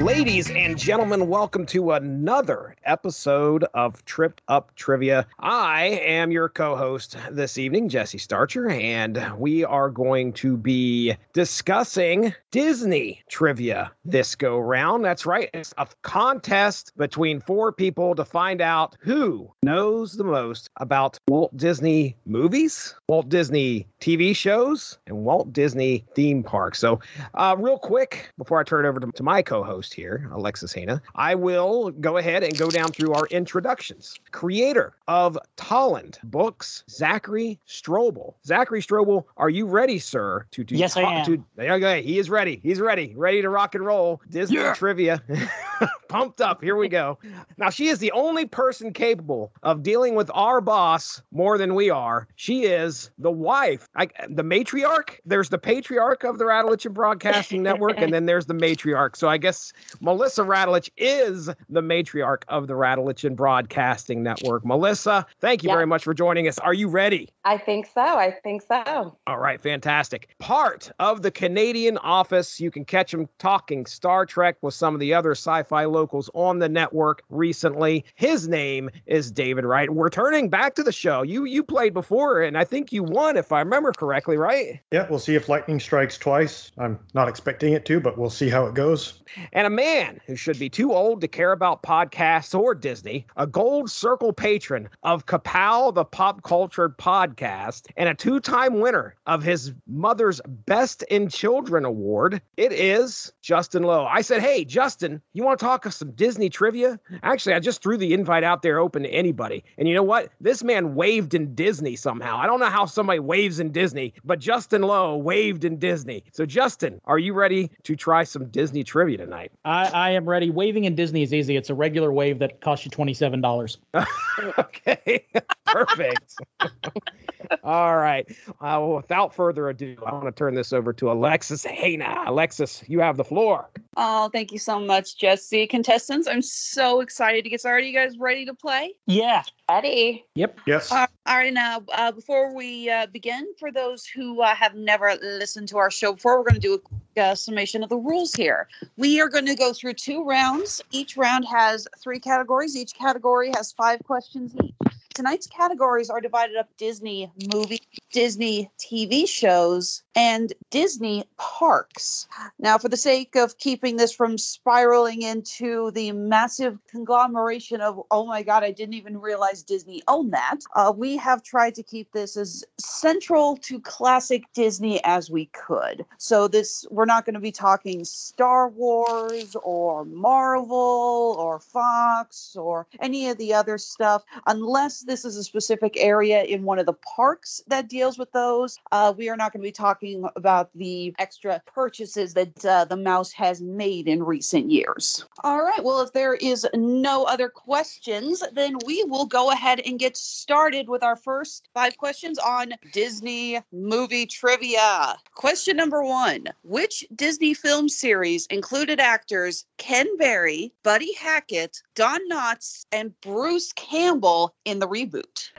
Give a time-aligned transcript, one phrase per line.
[0.00, 5.26] Ladies and gentlemen, welcome to another episode of Tripped Up Trivia.
[5.40, 11.14] I am your co host this evening, Jesse Starcher, and we are going to be
[11.34, 15.04] discussing Disney trivia this go round.
[15.04, 20.70] That's right, it's a contest between four people to find out who knows the most
[20.78, 26.78] about Walt Disney movies, Walt Disney TV shows, and Walt Disney theme parks.
[26.78, 27.00] So,
[27.34, 30.72] uh, real quick, before I turn it over to, to my co host here, Alexis
[30.72, 34.18] Hana, I will go ahead and go down through our introductions.
[34.30, 38.34] Creator of Tolland Books, Zachary Strobel.
[38.44, 40.46] Zachary Strobel, are you ready, sir?
[40.52, 41.24] To, to Yes, I am.
[41.26, 42.60] To, okay, he is ready.
[42.62, 43.14] He's ready.
[43.16, 44.20] Ready to rock and roll.
[44.30, 44.74] Disney Yeah.
[44.74, 45.22] trivia.
[46.08, 46.62] Pumped up.
[46.62, 47.18] Here we go.
[47.56, 51.88] Now, she is the only person capable of dealing with our boss more than we
[51.88, 52.26] are.
[52.36, 55.20] She is the wife, I, the matriarch.
[55.24, 59.16] There's the patriarch of the Radulich In Broadcasting Network, and then there's the matriarch.
[59.16, 64.64] So I guess Melissa Radulich is the matriarch of the Radulich In Broadcasting Network.
[64.64, 65.74] Melissa, thank you Yeah.
[65.76, 66.58] very much for joining us.
[66.58, 67.28] Are you ready?
[67.44, 68.00] I think so.
[68.02, 69.16] I think so.
[69.26, 70.28] All right, fantastic.
[70.38, 72.60] Part of the Canadian office.
[72.60, 76.30] You can catch him talking Star Trek with some of the other sci fi locals
[76.34, 78.04] on the network recently.
[78.14, 79.90] His name is David Wright.
[79.90, 81.22] We're turning back to the show.
[81.22, 84.80] You you played before, and I think you won, if I remember correctly, right?
[84.92, 86.70] Yeah, we'll see if lightning strikes twice.
[86.78, 89.22] I'm not expecting it to, but we'll see how it goes.
[89.52, 93.46] And a man who should be too old to care about podcasts or Disney, a
[93.46, 99.44] gold circle patron of Ka-Pow, the pop cultured podcast, and a two time winner of
[99.44, 102.42] his mother's Best in Children award.
[102.56, 104.06] It is Justin Lowe.
[104.06, 106.98] I said, Hey, Justin, you want to talk of some Disney trivia?
[107.22, 109.62] Actually, I just threw the invite out there open to anybody.
[109.78, 110.30] And you know what?
[110.40, 112.38] This man waved in Disney somehow.
[112.38, 116.24] I don't know how somebody waves in Disney, but Justin Lowe waved in Disney.
[116.32, 119.52] So, Justin, are you ready to try some Disney trivia tonight?
[119.64, 120.50] I, I am ready.
[120.50, 121.56] Waving in Disney is easy.
[121.56, 123.78] It's a regular wave that costs you twenty-seven dollars.
[124.58, 125.26] okay,
[125.66, 126.40] perfect.
[127.64, 128.26] All right.
[128.48, 131.64] Uh, well, without further ado, I want to turn this over to Alexis.
[131.64, 133.68] Hey, now, Alexis, you have the floor.
[133.96, 135.66] Oh, thank you so much, Jesse.
[135.66, 137.84] Contestants, I'm so excited to get started.
[137.84, 138.94] Are You guys ready to play?
[139.06, 139.42] Yeah.
[139.68, 140.24] Ready?
[140.34, 140.60] Yep.
[140.66, 140.92] Yes.
[140.92, 145.14] Uh, all right, now, uh, before we uh, begin, for those who uh, have never
[145.22, 146.82] listened to our show before, we're going to do
[147.16, 148.68] a uh, summation of the rules here.
[148.96, 150.80] We are going to go through two rounds.
[150.90, 154.89] Each round has three categories, each category has five questions each.
[155.20, 162.26] Tonight's categories are divided up Disney movie, Disney TV shows, and Disney parks.
[162.58, 168.24] Now, for the sake of keeping this from spiraling into the massive conglomeration of, oh
[168.24, 172.10] my God, I didn't even realize Disney owned that, uh, we have tried to keep
[172.12, 176.06] this as central to classic Disney as we could.
[176.16, 182.86] So, this, we're not going to be talking Star Wars or Marvel or Fox or
[183.00, 186.92] any of the other stuff, unless this is a specific area in one of the
[186.92, 188.78] parks that deals with those.
[188.92, 192.96] Uh, we are not going to be talking about the extra purchases that uh, the
[192.96, 195.24] mouse has made in recent years.
[195.42, 195.82] All right.
[195.82, 200.88] Well, if there is no other questions, then we will go ahead and get started
[200.88, 205.16] with our first five questions on Disney movie trivia.
[205.34, 212.86] Question number one Which Disney film series included actors Ken Berry, Buddy Hackett, Don Knotts,
[212.92, 215.50] and Bruce Campbell in the reboot?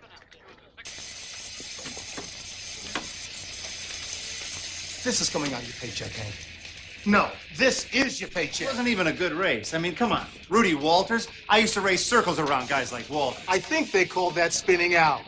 [5.04, 6.51] This is coming out of your paycheck, Hank.
[7.06, 8.68] No, this is your paycheck.
[8.68, 9.74] It wasn't even a good race.
[9.74, 10.26] I mean, come on.
[10.50, 11.28] Rudy Walters.
[11.50, 13.44] I used to race circles around guys like Walters.
[13.48, 15.22] I think they called that spinning out.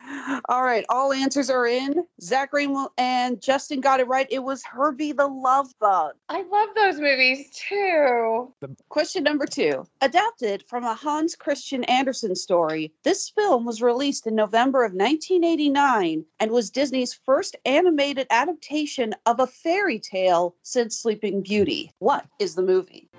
[0.50, 2.06] All right, all answers are in.
[2.22, 2.68] Zachary
[2.98, 4.28] and Justin got it right.
[4.30, 6.14] It was Herbie the Love Bug.
[6.30, 8.54] I love those movies too.
[8.90, 9.86] Question number two.
[10.02, 16.26] Adapted from a Hans Christian Andersen story, this film was released in November of 1989
[16.40, 21.63] and was Disney's first animated adaptation of a fairy tale since Sleeping Beauty.
[22.00, 23.10] What is the movie?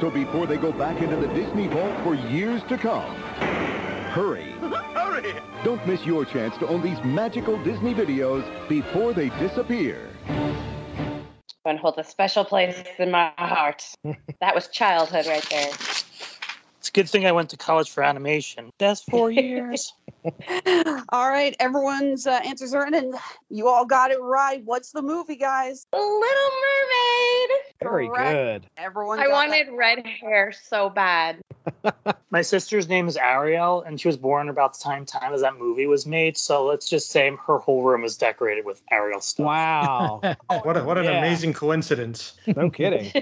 [0.00, 3.14] So before they go back into the Disney vault for years to come,
[4.12, 4.52] hurry.
[4.96, 5.34] Hurry!
[5.64, 10.10] Don't miss your chance to own these magical Disney videos before they disappear.
[11.62, 13.84] One holds a special place in my heart.
[14.40, 15.68] that was childhood right there.
[15.68, 18.70] It's a good thing I went to college for animation.
[18.78, 19.92] That's four years.
[21.12, 23.14] All right, everyone's uh, answers are in, and
[23.50, 24.62] you all got it right.
[24.64, 25.86] What's the movie, guys?
[25.92, 27.50] The Little Mermaid.
[27.82, 28.64] Very Correct.
[28.64, 28.70] good.
[28.76, 29.18] Everyone.
[29.20, 31.40] I got wanted red hair so bad.
[32.30, 35.58] My sister's name is Ariel, and she was born about the time time as that
[35.58, 36.36] movie was made.
[36.36, 39.46] So let's just say her whole room is decorated with Ariel stuff.
[39.46, 40.20] Wow.
[40.62, 41.18] What a, what an Yeah.
[41.18, 42.34] amazing coincidence.
[42.46, 43.12] No kidding.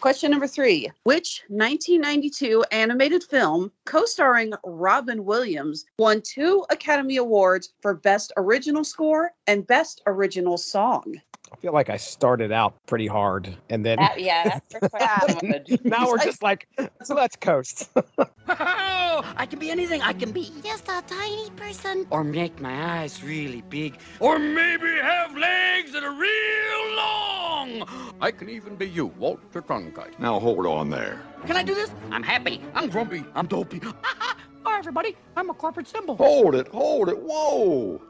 [0.00, 7.72] Question number three Which 1992 animated film, co starring Robin Williams, won two Academy Awards
[7.80, 11.20] for Best Original Score and Best Original Song?
[11.52, 16.18] I feel like I started out pretty hard and then That, yeah, that's now we're
[16.18, 16.66] just like,
[17.02, 17.90] so let's coast.
[18.46, 20.02] Oh, I can be anything.
[20.02, 22.06] I can be just a tiny person.
[22.10, 23.98] Or make my eyes really big.
[24.18, 28.14] Or maybe have legs that are real long.
[28.20, 30.18] I can even be you, Walter Cronkite.
[30.18, 31.22] Now hold on there.
[31.46, 31.90] Can I do this?
[32.10, 32.60] I'm happy.
[32.74, 33.24] I'm grumpy.
[33.34, 33.80] I'm dopey.
[34.66, 35.14] Hi, everybody.
[35.36, 36.16] I'm a corporate symbol.
[36.16, 37.18] Hold it, hold it.
[37.18, 38.00] Whoa.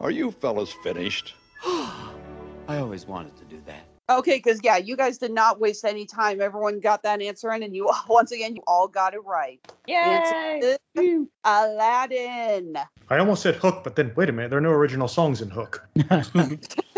[0.00, 1.34] Are you fellas finished?
[1.64, 2.10] I
[2.68, 3.86] always wanted to do that.
[4.10, 6.40] Okay, because yeah, you guys did not waste any time.
[6.40, 9.60] Everyone got that answer in, and you once again, you all got it right.
[9.86, 10.76] The Yay!
[10.96, 12.76] answer Aladdin.
[13.08, 15.50] I almost said Hook, but then wait a minute, there are no original songs in
[15.50, 15.86] Hook.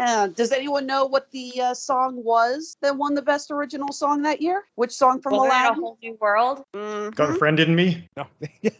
[0.00, 4.22] Uh, does anyone know what the uh, song was that won the best original song
[4.22, 4.64] that year?
[4.76, 6.62] Which song from Was that a whole new world?
[6.74, 7.14] Mhm.
[7.14, 8.08] Got a friend in me?
[8.16, 8.26] No.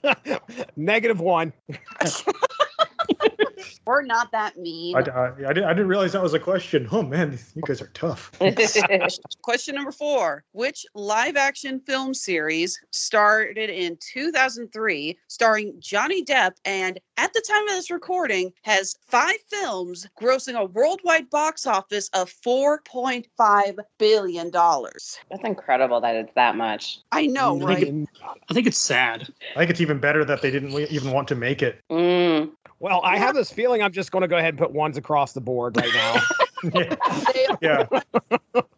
[0.77, 1.53] Negative one.
[3.91, 4.95] We're not that mean.
[4.95, 6.87] I, I, I, didn't, I didn't realize that was a question.
[6.93, 8.31] Oh man, you guys are tough.
[9.43, 17.01] Question number four Which live action film series started in 2003 starring Johnny Depp and
[17.17, 22.33] at the time of this recording has five films grossing a worldwide box office of
[22.47, 24.51] $4.5 billion?
[24.53, 27.01] That's incredible that it's that much.
[27.11, 27.83] I know, I think, right?
[27.89, 28.09] it-
[28.49, 29.29] I think it's sad.
[29.55, 31.81] I think it's even better that they didn't even want to make it.
[31.91, 32.53] Mm.
[32.81, 35.33] Well, I have this feeling I'm just going to go ahead and put ones across
[35.33, 36.17] the board right now.
[37.61, 37.87] yeah.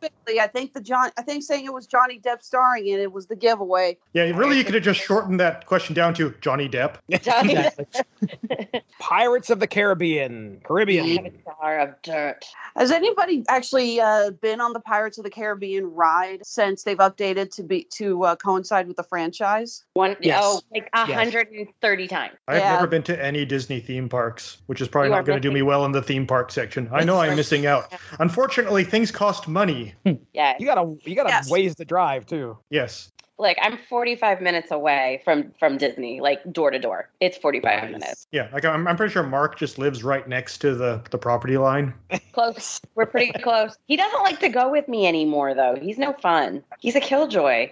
[0.01, 0.45] They- yeah.
[0.45, 3.27] I think the John I think saying it was Johnny Depp starring in it was
[3.27, 3.99] the giveaway.
[4.13, 6.97] Yeah, really, you could have just shortened that question down to Johnny Depp.
[7.23, 7.57] Johnny
[8.99, 11.43] Pirates of the Caribbean, Caribbean.
[11.45, 12.45] Jar of dirt.
[12.77, 17.51] Has anybody actually uh, been on the Pirates of the Caribbean ride since they've updated
[17.57, 19.85] to be to uh, coincide with the franchise?
[19.95, 20.41] One Yes.
[20.45, 22.35] oh, like a hundred and thirty times.
[22.49, 22.75] I've Yeah.
[22.75, 25.53] never been to any Disney theme parks, which is probably You not going to do
[25.53, 26.89] me well in the theme park section.
[26.93, 27.93] I know I'm missing out.
[28.21, 29.95] Unfortunately, things cost money.
[30.33, 30.57] Yeah.
[30.59, 31.51] You gotta, you gotta Yes.
[31.51, 32.59] ways to drive too.
[32.71, 33.11] Yes.
[33.39, 37.09] Like I'm 45 minutes away from from Disney, like door to door.
[37.19, 37.91] It's 45 Nice.
[37.93, 38.27] minutes.
[38.31, 41.57] Yeah, like I'm, I'm pretty sure Mark just lives right next to the, the property
[41.57, 41.93] line.
[42.33, 42.81] Close.
[42.95, 43.77] We're pretty close.
[43.89, 45.77] He doesn't like to go with me anymore, though.
[45.81, 46.63] He's no fun.
[46.79, 47.71] He's a killjoy.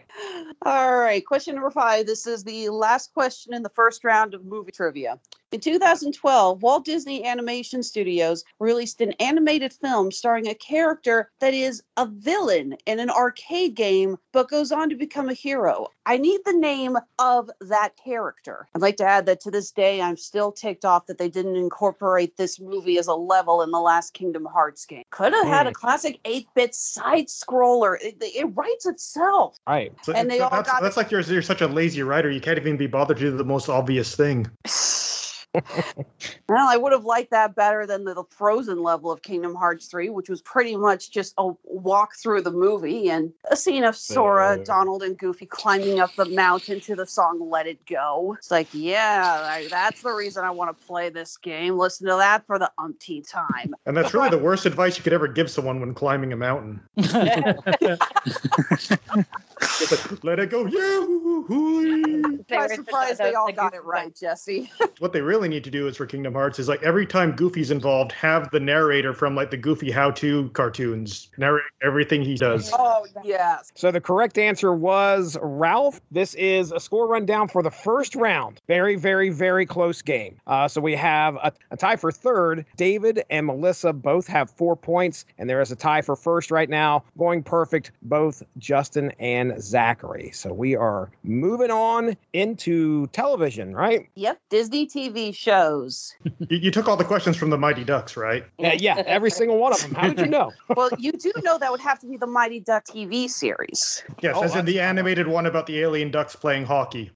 [0.62, 2.06] All right, question number five.
[2.06, 5.20] This is the last question in the first round of movie trivia.
[5.52, 11.82] In 2012, Walt Disney Animation Studios released an animated film starring a character that is
[11.96, 15.88] a villain in an arcade game but goes on to become a hero.
[16.06, 18.68] I need the name of that character.
[18.76, 21.56] I'd like to add that to this day, I'm still ticked off that they didn't
[21.56, 25.02] incorporate this movie as a level in the last Kingdom Hearts game.
[25.10, 25.74] Could have had a hmm.
[25.74, 27.96] classic 8 bit side scroller.
[28.00, 29.58] It, it writes itself.
[29.66, 29.92] Right.
[30.02, 32.30] So, And they so all that's, got- that's like you're, you're such a lazy writer,
[32.30, 34.46] you can't even be bothered to do the most obvious thing.
[35.54, 39.86] Well, I would have liked that better than the, the Frozen level of Kingdom Hearts
[39.86, 43.96] 3, which was pretty much just a walk through the movie and a scene of
[43.96, 44.64] Sora, Boo.
[44.64, 48.34] Donald, and Goofy climbing up the mountain to the song Let It Go.
[48.38, 51.78] It's like, yeah, I, that's the reason I want to play this game.
[51.78, 53.74] Listen to that for the umpteenth time.
[53.86, 56.80] And that's really the worst advice you could ever give someone when climbing a mountain.
[59.62, 60.66] It's like, let it go.
[60.66, 61.00] Yeah.
[61.00, 64.70] woo-hoo-hoo." They I'm surprised those- they all the got goofy it right, Jesse.
[64.98, 67.70] What they really need to do is for Kingdom Hearts is like every time Goofy's
[67.70, 72.70] involved, have the narrator from like the Goofy how-to cartoons narrate everything he does.
[72.74, 73.72] oh, yes.
[73.74, 76.02] So the correct answer was Ralph.
[76.10, 78.60] This is a score rundown for the first round.
[78.68, 80.36] Very, very, very close game.
[80.46, 82.66] Uh, so we have a, a tie for third.
[82.76, 86.68] David and Melissa both have four points, and there is a tie for first right
[86.68, 87.02] now.
[87.16, 90.30] Going perfect, both Justin and Zachary.
[90.32, 94.08] So we are moving on into television, right?
[94.14, 96.14] Yep, Disney TV shows.
[96.48, 98.44] You, you took all the questions from the Mighty Ducks, right?
[98.58, 99.94] Yeah, yeah, every single one of them.
[99.94, 100.52] How did you know?
[100.76, 104.02] well, you do know that would have to be the Mighty Duck TV series.
[104.20, 107.10] Yes, Oh, as in the uh, animated one about the alien ducks playing hockey.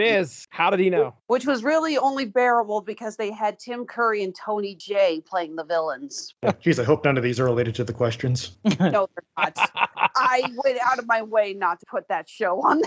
[0.00, 0.46] It is.
[0.50, 1.14] How did he know?
[1.26, 5.64] which was really only bearable because they had Tim Curry and Tony Jay playing the
[5.64, 6.34] villains.
[6.60, 8.56] Geez, I hope none of these are related to the questions.
[8.78, 9.70] No, they're not.
[10.16, 12.82] I went out of my way not to put that show on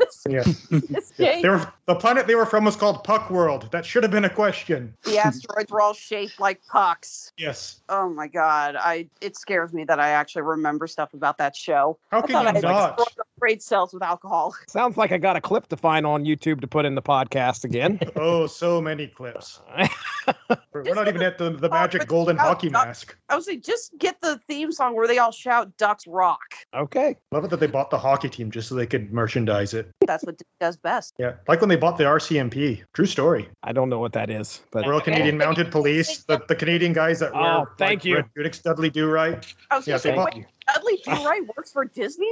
[0.00, 0.22] this.
[0.28, 0.42] Yeah.
[0.88, 3.68] This Yeah, they were, the planet they were from was called Puck World.
[3.72, 4.94] That should have been a question.
[5.04, 7.32] the asteroids were all shaped like pucks.
[7.38, 7.80] Yes.
[7.88, 8.76] Oh my god!
[8.78, 11.98] I it scares me that I actually remember stuff about that show.
[12.10, 12.96] How I can you I had not?
[12.96, 14.54] destroyed the cells with alcohol.
[14.68, 17.64] Sounds like I got a clip to find on YouTube to put in the podcast
[17.64, 17.98] again.
[18.16, 19.60] Oh, so many clips.
[19.76, 23.16] We're we're not even at the, the magic golden hockey mask.
[23.28, 26.40] I was like, just get the theme song where they all shout "Ducks Rock."
[26.74, 27.16] okay.
[27.32, 29.90] Love it that they bought the hockey team just so they could merchandise it.
[30.06, 31.14] That's what does best.
[31.18, 32.84] Yeah, like when they bought the RCMP.
[32.94, 33.48] True story.
[33.62, 37.18] I don't know what that is, but Royal Canadian Mounted Police, the, the Canadian guys
[37.20, 38.24] that Oh, wear thank like, you.
[38.36, 39.44] Red Dudley Do Right.
[39.70, 42.30] I was Yeah, gonna they say, bought, wait, Dudley Do Right works for Disney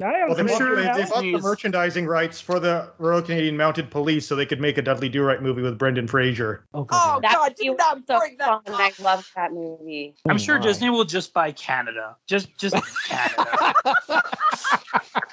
[0.00, 0.06] now?
[0.06, 3.22] I am well, they, bought, sure they, they bought the merchandising rights for the Royal
[3.22, 6.64] Canadian Mounted Police so they could make a Dudley Do Right movie with Brendan Fraser.
[6.74, 8.74] Oh, Oh God, movie do not so bring that fun.
[8.74, 10.14] I love that movie.
[10.28, 10.64] I'm sure my.
[10.64, 12.16] Disney will just buy Canada.
[12.26, 12.74] Just just
[13.08, 13.82] Canada.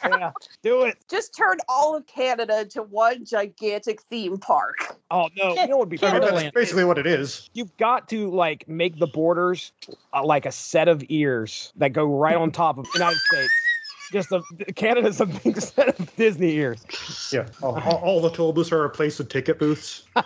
[0.04, 0.32] yeah,
[0.64, 0.98] do it.
[1.10, 4.98] Just turn all of Canada into one gigantic theme park.
[5.10, 7.50] Oh no, you know what would be I mean, that's basically what it is.
[7.54, 9.72] You've got to like make the borders
[10.14, 13.71] uh, like a set of ears that go right on top of the United States.
[14.12, 14.42] Just a
[14.76, 16.84] Canada's a big set of Disney ears.
[17.32, 20.04] Yeah, all, all, all the toll booths are replaced with ticket booths.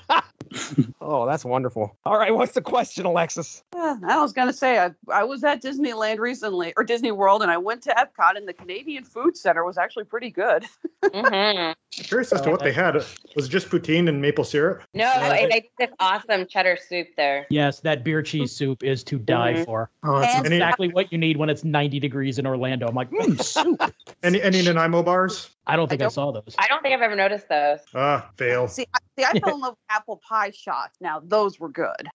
[1.01, 1.97] Oh, that's wonderful.
[2.05, 3.63] All right, what's the question, Alexis?
[3.75, 7.51] Uh, I was gonna say I, I was at Disneyland recently or Disney World and
[7.51, 10.65] I went to Epcot and the Canadian Food Center was actually pretty good.
[11.13, 12.95] hmm Curious as to what they had.
[13.35, 14.83] Was it just poutine and maple syrup?
[14.93, 17.47] No, and they did awesome cheddar soup there.
[17.49, 19.65] Yes, that beer cheese soup is to die Mhm.
[19.65, 19.89] for.
[20.03, 22.87] Oh, that's Exactly what you need when it's 90 degrees in Orlando.
[22.87, 23.74] I'm like, mm, soup.
[24.23, 25.49] Any, any Nanaimo bars?
[25.67, 26.55] I don't think I, don't- saw those.
[26.57, 27.79] I don't think I've ever noticed those.
[27.93, 28.67] Ah, fail.
[28.67, 30.97] See, I, see, I fell in love with apple pie shots.
[31.01, 32.09] Now those were good.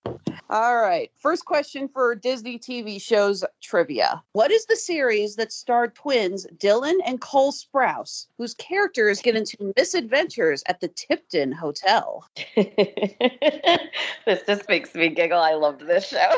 [0.49, 5.95] All right, first question for Disney TV shows trivia: What is the series that starred
[5.95, 12.29] twins Dylan and Cole Sprouse, whose characters get into misadventures at the Tipton Hotel?
[12.57, 15.39] this just makes me giggle.
[15.39, 16.37] I loved this show.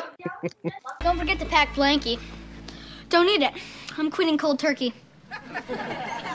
[1.00, 2.19] Don't forget to pack blankie.
[3.09, 3.52] Don't need it.
[3.99, 4.95] I'm quitting cold turkey.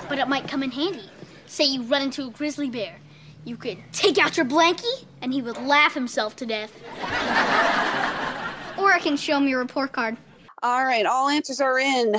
[0.10, 1.10] But it might come in handy.
[1.48, 2.98] Say you run into a grizzly bear.
[3.44, 6.72] You could take out your blankie and he would laugh himself to death.
[8.78, 10.18] or I can show him your report card.
[10.64, 12.16] All right, all answers are in.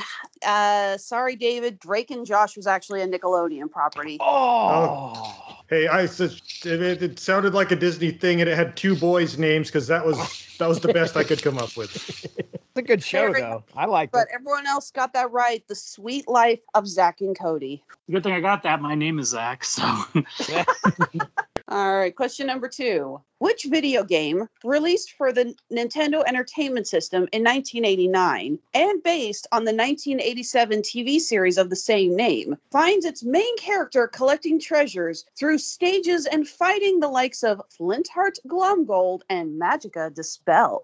[0.46, 1.80] Uh, sorry, David.
[1.80, 4.16] Drake and Josh was actually a Nickelodeon property.
[4.20, 8.96] Oh, Hey, I said it, it sounded like a Disney thing, and it had two
[8.96, 10.16] boys' names because that was
[10.58, 11.94] that was the best I could come up with.
[12.38, 13.64] it's a good show Very- though.
[13.76, 14.12] I like it.
[14.12, 15.62] But everyone else got that right.
[15.68, 17.82] The Sweet Life of Zach and Cody.
[18.10, 18.80] Good thing I got that.
[18.80, 19.62] My name is Zach.
[19.64, 19.82] So
[21.70, 23.20] All right, question number two.
[23.40, 29.74] Which video game, released for the Nintendo Entertainment System in 1989 and based on the
[29.74, 36.24] 1987 TV series of the same name, finds its main character collecting treasures through stages
[36.24, 40.82] and fighting the likes of Flintheart Glomgold and Magica De Spell?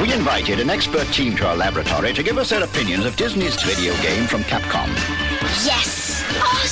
[0.00, 3.62] We invited an expert team to our laboratory to give us their opinions of Disney's
[3.62, 4.88] video game from Capcom.
[5.66, 5.97] Yes!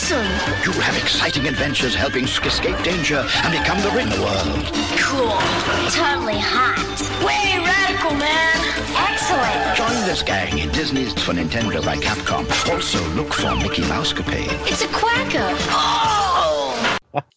[0.07, 0.63] Awesome!
[0.63, 4.65] You have exciting adventures helping escape danger and become the ring world.
[5.03, 5.35] Cool.
[5.91, 6.79] Totally hot.
[7.27, 8.55] Way radical, man!
[9.11, 9.77] Excellent!
[9.77, 12.47] Join this gang in Disney's for Nintendo by Capcom.
[12.73, 14.47] Also, look for Mickey Mousecapade.
[14.71, 15.57] It's a quacker!
[15.71, 16.26] Oh!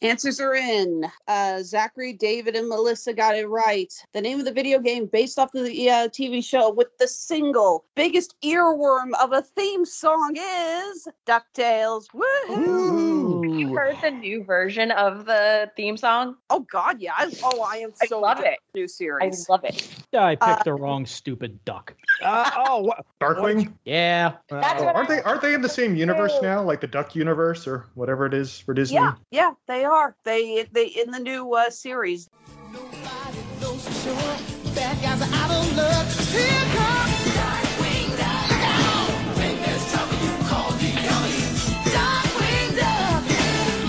[0.01, 1.05] Answers are in.
[1.27, 3.93] Uh, Zachary, David, and Melissa got it right.
[4.13, 7.85] The name of the video game based off the uh, TV show with the single
[7.95, 12.05] biggest earworm of a theme song is DuckTales.
[12.13, 13.59] Woohoo!
[13.59, 16.35] You heard the new version of the theme song?
[16.49, 17.13] Oh God, yeah.
[17.15, 18.59] I, oh, I am I love it.
[18.73, 20.05] the New I love it.
[20.11, 21.93] Yeah, I picked Uh, the wrong stupid duck.
[22.21, 23.05] Uh, oh, what?
[23.21, 23.73] Darkwing.
[23.85, 24.33] Yeah.
[24.49, 27.67] That's Oh, aren't they aren't they in the same universe now, like the Duck universe
[27.67, 28.97] or whatever it is for Disney?
[28.97, 30.15] Yeah, yeah, they are.
[30.25, 32.27] They they in the new uh, series.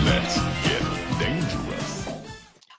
[0.05, 0.37] Let's
[0.69, 0.83] get
[1.19, 2.09] dangerous.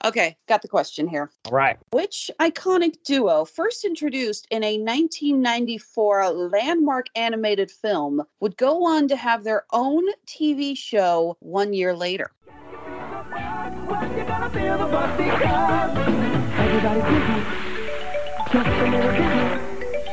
[0.06, 1.32] Okay, got the question here.
[1.46, 1.78] All right.
[1.92, 9.16] Which iconic duo, first introduced in a 1994 landmark animated film, would go on to
[9.16, 12.32] have their own TV show one year later?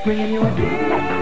[0.05, 1.18] Bringing you a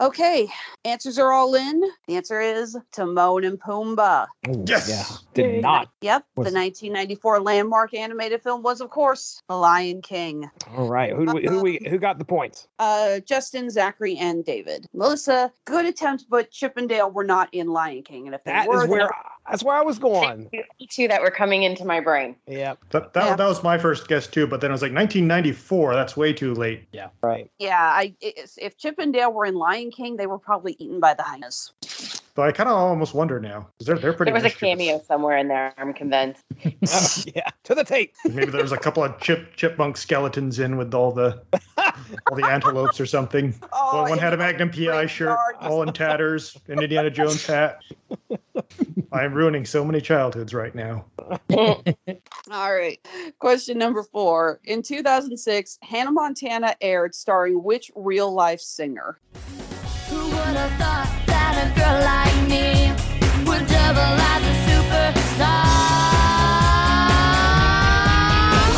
[0.00, 0.48] Okay,
[0.84, 1.82] answers are all in.
[2.06, 4.26] The answer is Timon and Pumbaa.
[4.48, 4.88] Ooh, Yes.
[4.88, 5.16] Yeah.
[5.34, 5.88] Did not.
[6.00, 10.48] Yep, Was- the 1994 landmark animated film was, of course, The Lion King.
[10.76, 11.12] All right.
[11.12, 12.68] Who do we, who we who got the points?
[12.78, 14.86] Uh, Justin, Zachary, and David.
[14.92, 18.52] Melissa, good attempt, but Chip 'n Dale were not in Lion King, and if they
[18.52, 19.10] That were, is where
[19.50, 20.50] that's where I was going.
[20.88, 22.36] Two that were coming into my brain.
[22.46, 22.74] Yeah.
[22.90, 25.94] That, that, that was my first guess too, but then I was like 1994.
[25.94, 26.84] That's way too late.
[26.92, 27.08] Yeah.
[27.22, 27.50] Right.
[27.58, 31.22] yeah, I if and Dale were in Lion King, they were probably eaten by the
[31.22, 31.72] hyenas.
[32.38, 34.30] But I kind of almost wonder now 'cause they're they're pretty.
[34.30, 35.74] There was a cameo somewhere in there.
[35.76, 36.44] I'm convinced.
[36.88, 37.48] Oh, yeah.
[37.64, 38.14] To the tape.
[38.24, 41.42] Maybe there was a couple of chip chipmunk skeletons in with all the
[42.30, 43.52] all the antelopes or something.
[43.72, 45.56] Oh, Well, one had a Magnum PI shirt, graveyard.
[45.72, 47.80] all in tatters, an Indiana Jones hat.
[49.10, 51.06] I am ruining so many childhoods right now.
[51.50, 53.00] All right.
[53.40, 54.60] Question number four.
[54.64, 59.18] In 2006, Hannah Montana aired starring which real life singer?
[60.08, 61.17] Who would have thought
[61.58, 62.92] that a girl like me
[63.50, 65.42] would double as a superstar?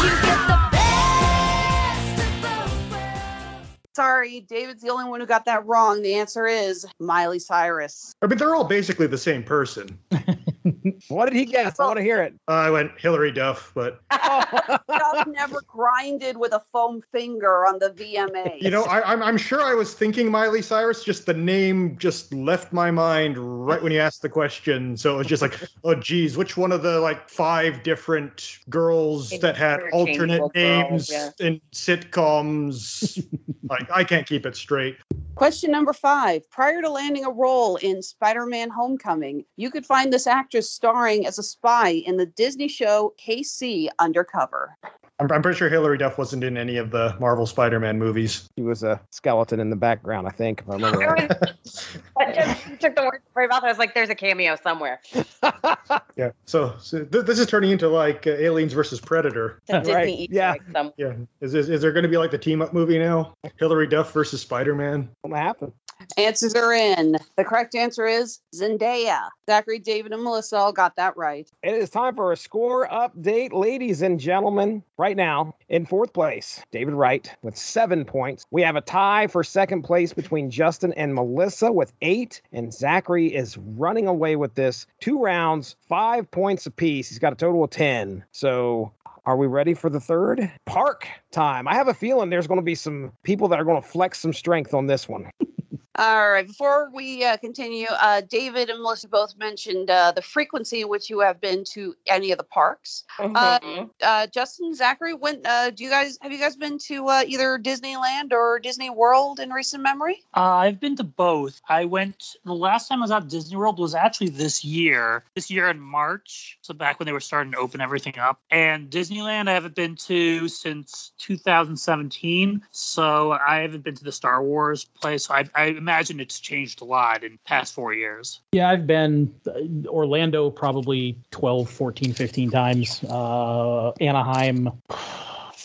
[0.03, 3.67] You get the best of both worlds.
[3.95, 6.03] Sorry, David's the only one who got that wrong.
[6.03, 8.15] The answer is Miley Cyrus.
[8.23, 9.99] I mean, they're all basically the same person.
[11.09, 11.81] What did he guess?
[11.81, 12.35] I want to hear it.
[12.49, 17.91] Uh, I went Hilary Duff, but Duff never grinded with a foam finger on the
[17.91, 18.61] VMA.
[18.61, 21.05] you know, I, I'm I'm sure I was thinking Miley Cyrus.
[21.05, 24.97] Just the name just left my mind right when you asked the question.
[24.97, 29.31] So it was just like, oh, geez, which one of the like five different girls
[29.41, 33.27] that had alternate names girls, in sitcoms?
[33.69, 34.97] like, I can't keep it straight.
[35.41, 36.51] Question number five.
[36.51, 41.27] Prior to landing a role in Spider Man Homecoming, you could find this actress starring
[41.27, 44.77] as a spy in the Disney show KC Undercover.
[45.21, 48.49] I'm, I'm pretty sure Hilary Duff wasn't in any of the Marvel Spider-Man movies.
[48.57, 51.31] He was a skeleton in the background, I think, if I remember I right.
[52.19, 53.63] I just took the words from my mouth.
[53.63, 55.01] I was like, "There's a cameo somewhere."
[56.17, 56.33] Yeah.
[56.45, 59.59] So, so th- this is turning into like uh, Aliens versus Predator.
[59.63, 60.55] It's a Disney Right, yeah.
[60.99, 61.15] Yeah.
[61.41, 63.33] Is is, is there going to be like the team up movie now?
[63.59, 65.09] Hilary Duff versus Spider-Man.
[65.23, 65.73] What happened?
[66.17, 67.17] Answers are in.
[67.37, 69.29] The correct answer is Zendaya.
[69.49, 71.51] Zachary, David, and Melissa all got that right.
[71.63, 74.83] It is time for a score update, ladies and gentlemen.
[74.99, 78.45] Right now, in fourth place, David Wright with seven points.
[78.51, 83.35] We have a tie for second place between Justin and Melissa with eight, and Zachary
[83.35, 84.87] is running away with this.
[85.01, 87.09] Two rounds, five points apiece.
[87.09, 88.25] He's got a total of 10.
[88.33, 88.93] So.
[89.27, 90.51] Are we ready for the third?
[90.65, 91.69] Park time.
[91.69, 94.19] I have a feeling there's going to be some people that are going to flex
[94.19, 95.31] some strength on this one.
[95.97, 96.47] All right.
[96.47, 101.11] Before we uh, continue, uh, David and Melissa both mentioned uh, the frequency in which
[101.11, 103.05] you have been to any of the parks.
[103.19, 103.91] Uh, Mhm.
[104.01, 107.59] uh, Justin, Zachary, when uh, do you guys have you guys been to uh, either
[107.59, 110.23] Disneyland or Disney World in recent memory?
[110.37, 111.61] Uh, I've been to both.
[111.69, 115.25] I went the last time I was at Disney World was actually this year.
[115.35, 118.41] This year in March, so back when they were starting to open everything up.
[118.53, 122.63] And Disneyland I haven't been to since 2017.
[122.71, 125.27] So I haven't been to the Star Wars place.
[125.27, 128.41] So I, I imagine it's changed a lot in past four years.
[128.53, 133.03] Yeah, I've been uh, Orlando probably 12, 14, 15 times.
[133.05, 134.71] Uh, Anaheim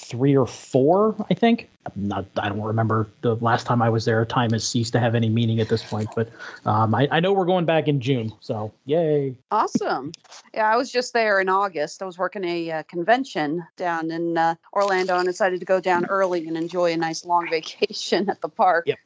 [0.06, 1.70] three or four, I think.
[1.86, 4.26] I'm not I don't remember the last time I was there.
[4.26, 6.30] Time has ceased to have any meaning at this point, but
[6.66, 8.32] um, I, I know we're going back in June.
[8.40, 9.36] So yay.
[9.52, 10.12] Awesome.
[10.54, 12.02] Yeah, I was just there in August.
[12.02, 16.06] I was working a uh, convention down in uh, Orlando and decided to go down
[16.06, 18.88] early and enjoy a nice long vacation at the park.
[18.88, 19.00] Yep.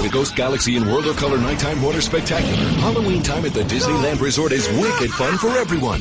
[0.02, 2.64] The Ghost Galaxy and World of Color Nighttime Water Spectacular.
[2.80, 6.00] Halloween time at the Disneyland Resort is wicked fun for everyone.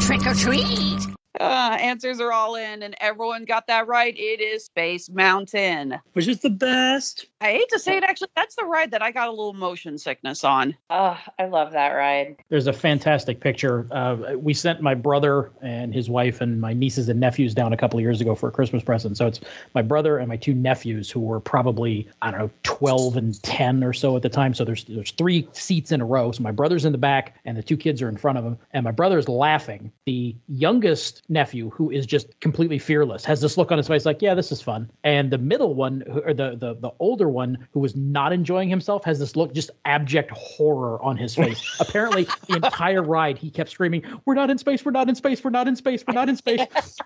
[0.00, 1.06] Trick or treat.
[1.38, 4.16] Uh, answers are all in, and everyone got that right.
[4.16, 6.00] It is Space Mountain.
[6.14, 7.26] Which is the best.
[7.40, 9.96] I hate to say it, actually, that's the ride that I got a little motion
[9.96, 10.76] sickness on.
[10.90, 12.36] Oh, I love that ride.
[12.48, 13.86] There's a fantastic picture.
[13.92, 17.76] Uh, we sent my brother and his wife and my nieces and nephews down a
[17.76, 19.16] couple of years ago for a Christmas present.
[19.16, 19.40] So it's
[19.74, 23.84] my brother and my two nephews who were probably I don't know 12 and 10
[23.84, 24.52] or so at the time.
[24.52, 26.32] So there's there's three seats in a row.
[26.32, 28.58] So my brother's in the back and the two kids are in front of him,
[28.72, 29.92] and my brother's laughing.
[30.06, 34.22] The youngest nephew, who is just completely fearless, has this look on his face like,
[34.22, 37.80] "Yeah, this is fun," and the middle one, or the the the older one, who
[37.80, 41.76] was not enjoying himself, has this look just abject horror on his face.
[41.80, 44.84] Apparently, the entire ride he kept screaming, "We're not in space!
[44.84, 45.42] We're not in space!
[45.44, 46.04] We're not in space!
[46.06, 46.66] We're not in space!"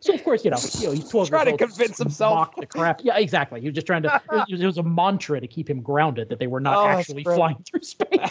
[0.00, 1.28] So of course, you know, you know he's twelve.
[1.28, 2.34] Trying years to convince himself.
[2.34, 3.02] mock the crap.
[3.04, 3.60] Yeah, exactly.
[3.60, 4.20] He was just trying to.
[4.32, 6.88] It was, it was a mantra to keep him grounded that they were not Oh,
[6.88, 8.30] actually flying through space.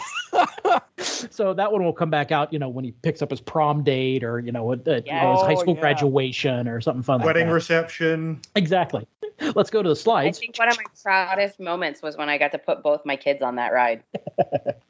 [1.30, 3.82] so that one will come back out, you know, when he picks up his prom
[3.82, 5.80] date or you know, uh, you know, his high Oh, school yeah.
[5.80, 7.22] graduation or something fun.
[7.22, 7.54] Wedding like that.
[7.54, 8.40] reception.
[8.54, 9.06] Exactly.
[9.54, 10.38] Let's go to the slides.
[10.38, 13.16] I think one of my proudest moments was when I got to put both my
[13.16, 14.02] kids on that ride.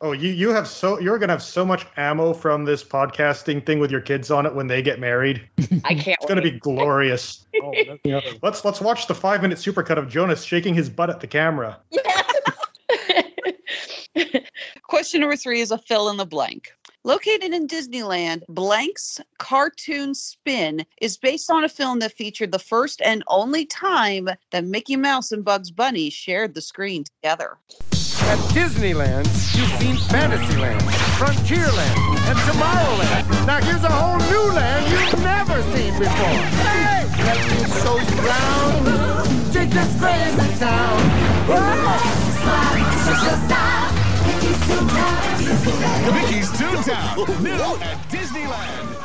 [0.05, 3.79] Oh, you you have so you're gonna have so much ammo from this podcasting thing
[3.79, 5.49] with your kids on it when they get married.
[5.85, 6.19] I can't.
[6.21, 7.47] It's gonna be glorious.
[7.63, 7.73] Oh,
[8.43, 11.79] Let's let's watch the five minute supercut of Jonas shaking his butt at the camera.
[14.83, 16.73] Question number three is a fill in the blank.
[17.05, 23.03] Located in Disneyland, Blank's cartoon spin is based on a film that featured the first
[23.03, 27.59] and only time that Mickey Mouse and Bugs Bunny shared the screen together.
[28.31, 30.81] At Disneyland, you've seen Fantasyland,
[31.19, 31.97] Frontierland,
[32.29, 33.47] and Tomorrowland.
[33.49, 36.39] Now here's a whole new land you've never seen before.
[36.63, 37.03] Hey!
[37.25, 39.53] Let me show you around.
[39.53, 41.03] Take this crazy town.
[44.25, 47.51] Mickey's Toontown, new
[47.83, 48.99] at Disneyland.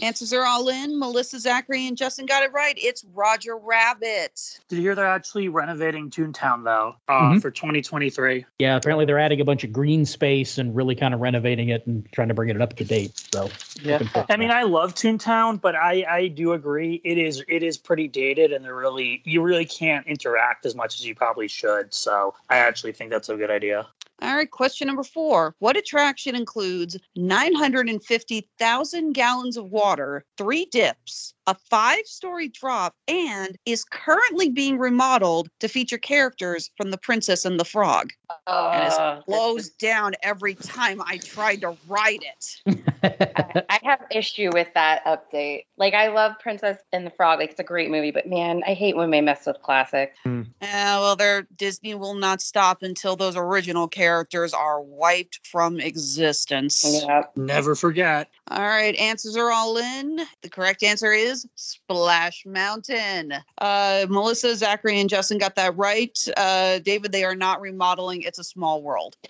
[0.00, 0.96] Answers are all in.
[0.96, 2.74] Melissa, Zachary, and Justin got it right.
[2.76, 4.60] It's Roger Rabbit.
[4.68, 7.42] Did you hear they're actually renovating Toontown though uh, Mhm.
[7.42, 8.46] for 2023?
[8.60, 11.84] Yeah, apparently they're adding a bunch of green space and really kind of renovating it
[11.88, 13.18] and trying to bring it up to date.
[13.34, 13.50] So
[13.82, 17.42] looking forward to I mean, I love Toontown, but I I do agree it is
[17.48, 21.16] it is pretty dated, and they're really you really can't interact as much as you
[21.16, 21.92] probably should.
[21.92, 23.84] So I actually think that's a good idea.
[24.20, 25.54] All right, question number four.
[25.60, 33.82] What attraction includes 950,000 gallons of water, three dips, a five story drop, and is
[33.82, 38.10] currently being remodeled to feature characters from The Princess and the Frog?
[38.46, 42.84] and Uh, it slows down every time I try to ride it.
[43.70, 45.64] I have issue with that update.
[45.76, 47.38] Like I love Princess and the Frog.
[47.38, 50.12] Like it's a great movie, but man, I hate when they mess with classic.
[50.26, 56.84] Uh, well, their Disney will not stop until those original characters are wiped from existence.
[56.84, 57.22] Yeah.
[57.36, 58.28] Never forget.
[58.50, 60.20] All right, answers are all in.
[60.42, 63.34] The correct answer is Splash Mountain.
[63.58, 66.18] Uh, Melissa, Zachary, and Justin got that right.
[66.36, 68.22] Uh, David, they are not remodeling.
[68.22, 69.16] It's a small world.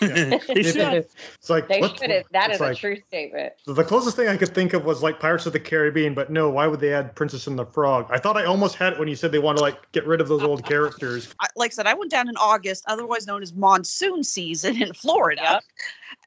[0.00, 2.24] It's like They what- should have.
[2.32, 3.52] That it's is a true statement.
[3.66, 6.48] The closest thing I could think of was like Pirates of the Caribbean, but no,
[6.50, 8.06] why would they add Princess and the Frog?
[8.10, 10.20] I thought I almost had it when you said they want to like get rid
[10.20, 11.34] of those old characters.
[11.40, 14.92] I, like I said, I went down in August, otherwise known as monsoon season in
[14.94, 15.60] Florida.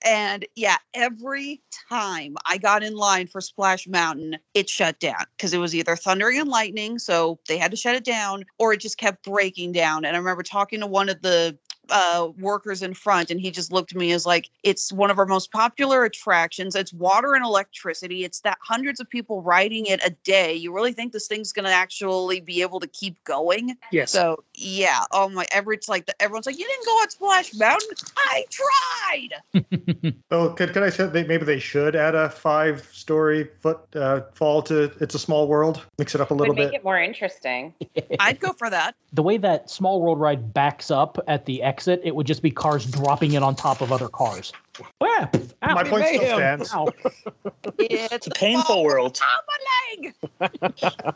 [0.03, 5.53] And yeah, every time I got in line for Splash Mountain, it shut down because
[5.53, 8.79] it was either thundering and lightning, so they had to shut it down, or it
[8.81, 10.05] just kept breaking down.
[10.05, 11.57] And I remember talking to one of the
[11.89, 15.19] uh, workers in front, and he just looked at me as like, it's one of
[15.19, 16.75] our most popular attractions.
[16.75, 18.23] It's water and electricity.
[18.23, 20.53] It's that hundreds of people riding it a day.
[20.53, 23.77] You really think this thing's going to actually be able to keep going?
[23.91, 24.11] Yes.
[24.11, 27.53] So yeah, oh my, every it's like the, everyone's like, you didn't go on Splash
[27.55, 27.89] Mountain.
[28.17, 30.13] I tried.
[30.29, 34.61] Oh, could, could I say they, maybe they should add a five-story foot uh, fall
[34.63, 35.85] to It's a Small World?
[35.97, 36.79] Mix it up a little Would make bit.
[36.81, 37.73] it more interesting.
[38.19, 38.95] I'd go for that.
[39.13, 42.49] the way that Small World Ride backs up at the exit, it would just be
[42.49, 44.53] cars dropping it on top of other cars.
[45.01, 45.29] Ah,
[45.63, 46.73] ow, My point still stands.
[46.73, 46.87] Ow.
[47.77, 49.19] It's a painful world.
[49.21, 51.13] on my leg.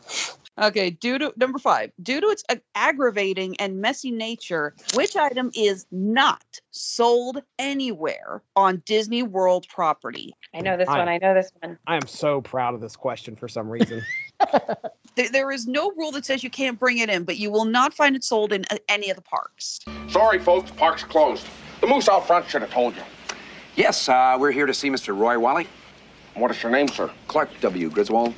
[0.60, 2.44] Okay, due to number five, due to its
[2.74, 10.34] aggravating and messy nature, which item is not sold anywhere on Disney World property?
[10.54, 11.08] I know this I- one.
[11.08, 11.78] I know this one.
[11.86, 14.02] I am so proud of this question for some reason.
[15.14, 17.64] There, there is no rule that says you can't bring it in, but you will
[17.66, 19.80] not find it sold in uh, any of the parks.
[20.08, 21.46] Sorry, folks, park's closed.
[21.80, 23.02] The moose out front should have told you.
[23.76, 25.16] Yes, uh, we're here to see Mr.
[25.16, 25.66] Roy Walley.
[26.34, 27.10] What is your name, sir?
[27.28, 27.90] Clark W.
[27.90, 28.34] Griswold.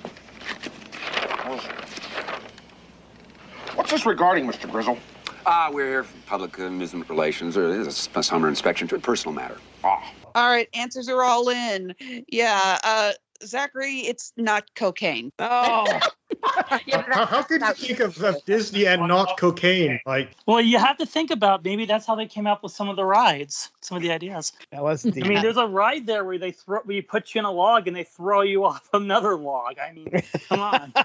[3.75, 4.71] What's this regarding, Mr.
[4.71, 4.99] Grizzle?
[5.47, 8.99] Ah, we're here for public amusement relations, or this is a summer inspection to a
[8.99, 9.59] personal matter.
[9.85, 10.13] Ah.
[10.35, 11.95] All right, answers are all in.
[12.29, 13.13] Yeah, uh,
[13.45, 15.31] Zachary, it's not cocaine.
[15.39, 16.01] Oh.
[16.65, 20.01] How, how could you think of, of Disney and not cocaine?
[20.07, 22.89] Like, Well, you have to think about maybe that's how they came up with some
[22.89, 24.53] of the rides, some of the ideas.
[24.73, 25.25] LSD.
[25.25, 27.51] I mean, there's a ride there where they throw, where you put you in a
[27.51, 29.79] log and they throw you off another log.
[29.79, 30.11] I mean,
[30.49, 30.93] come on.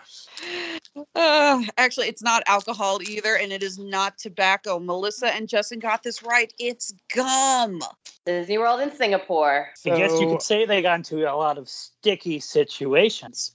[1.16, 4.80] Uh, actually, it's not alcohol either, and it is not tobacco.
[4.80, 6.52] Melissa and Justin got this right.
[6.60, 7.80] It's gum.
[8.26, 9.70] Disney World in Singapore.
[9.86, 13.54] I guess you could say they got into a lot of sticky situations.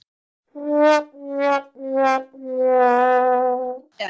[0.57, 1.03] Yeah,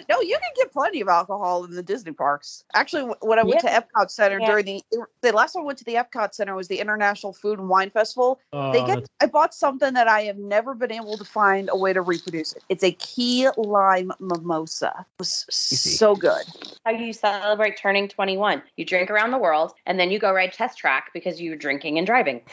[0.09, 2.63] no, you can get plenty of alcohol in the Disney parks.
[2.73, 3.79] Actually, when I went Yeah.
[3.79, 4.47] to Epcot Center Yeah.
[4.47, 4.83] during the
[5.21, 7.89] the last time I went to the Epcot Center was the International Food and Wine
[7.89, 8.39] Festival.
[8.51, 11.77] they Oh, get I bought something that I have never been able to find a
[11.77, 12.63] way to reproduce it.
[12.69, 14.93] It's a key lime mimosa.
[14.99, 16.43] It was so good.
[16.85, 18.61] How do you celebrate turning 21.
[18.77, 21.97] You drink around the world and then you go ride test track because you're drinking
[21.97, 22.41] and driving.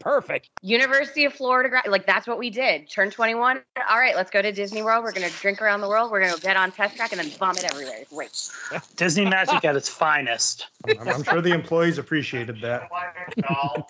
[0.00, 0.48] Perfect.
[0.62, 2.57] University of Florida, gra- like that's what we did.
[2.90, 3.62] Turn 21.
[3.88, 5.04] All right, let's go to Disney World.
[5.04, 6.10] We're going to drink around the world.
[6.10, 8.02] We're going to get on test track and then vomit everywhere.
[8.10, 8.50] Great.
[8.96, 10.66] Disney magic at its finest.
[10.88, 12.88] I'm, I'm sure the employees appreciated that.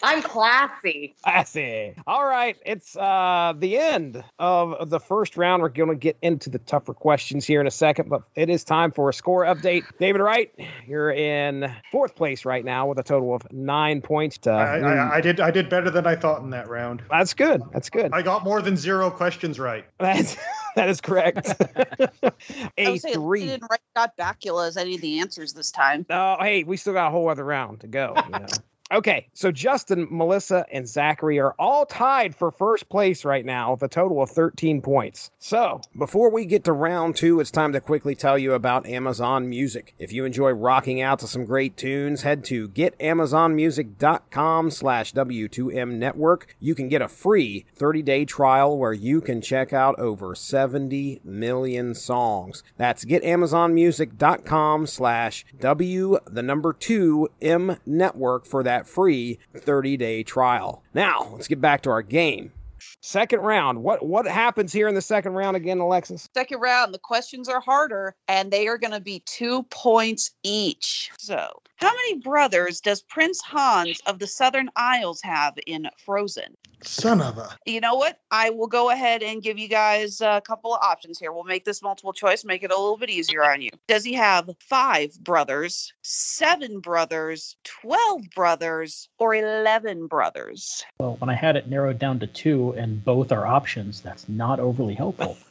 [0.03, 1.15] I'm classy.
[1.23, 1.95] Classy.
[2.07, 5.63] All right, it's uh the end of the first round.
[5.63, 8.65] We're going to get into the tougher questions here in a second, but it is
[8.65, 9.85] time for a score update.
[9.99, 10.53] David Wright,
[10.87, 14.37] you're in fourth place right now with a total of nine points.
[14.39, 17.03] To I, I, I did I did better than I thought in that round.
[17.11, 17.63] That's good.
[17.73, 18.11] That's good.
[18.13, 19.85] I got more than zero questions right.
[19.99, 20.37] That's
[20.77, 21.47] that is correct.
[21.59, 22.33] I
[22.79, 23.47] a would say three.
[23.47, 26.07] Didn't write got Bakula as any of the answers this time.
[26.11, 28.15] Oh, hey, we still got a whole other round to go.
[28.25, 28.47] you know.
[28.91, 33.83] Okay, so Justin, Melissa, and Zachary are all tied for first place right now with
[33.83, 35.31] a total of 13 points.
[35.39, 39.51] So, before we get to round two, it's time to quickly tell you about Amazon
[39.51, 39.95] Music.
[39.99, 46.57] If you enjoy rocking out to some great tunes, head to getamazonmusic.com slash W2M network.
[46.59, 51.95] You can get a free 30-day trial where you can check out over 70 million
[51.95, 52.63] songs.
[52.79, 60.83] That's getamazonmusic.com slash W, the number two, M network for that free 30-day trial.
[60.95, 62.53] Now, let's get back to our game.
[63.01, 63.83] Second round.
[63.83, 66.29] What what happens here in the second round again, Alexis?
[66.35, 71.11] Second round, the questions are harder and they are going to be two points each.
[71.19, 76.57] So, how many brothers does Prince Hans of the Southern Isles have in Frozen?
[76.83, 77.57] Son of a.
[77.67, 78.19] You know what?
[78.31, 81.33] I will go ahead and give you guys a couple of options here.
[81.33, 83.71] We'll make this multiple choice, make it a little bit easier on you.
[83.87, 90.85] Does he have five brothers, seven brothers, 12 brothers, or 11 brothers?
[91.01, 94.61] Well, when I had it narrowed down to two and both are options, that's not
[94.61, 95.37] overly helpful.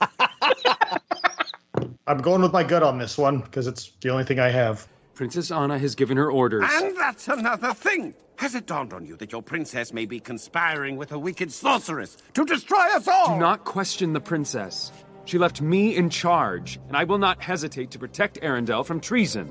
[2.07, 4.87] I'm going with my gut on this one because it's the only thing I have.
[5.17, 6.69] Princess Anna has given her orders.
[6.71, 8.13] And that's another thing.
[8.35, 12.17] Has it dawned on you that your princess may be conspiring with a wicked sorceress
[12.35, 13.33] to destroy us all?
[13.33, 14.91] Do not question the princess.
[15.25, 19.49] She left me in charge, and I will not hesitate to protect Arendelle from treason.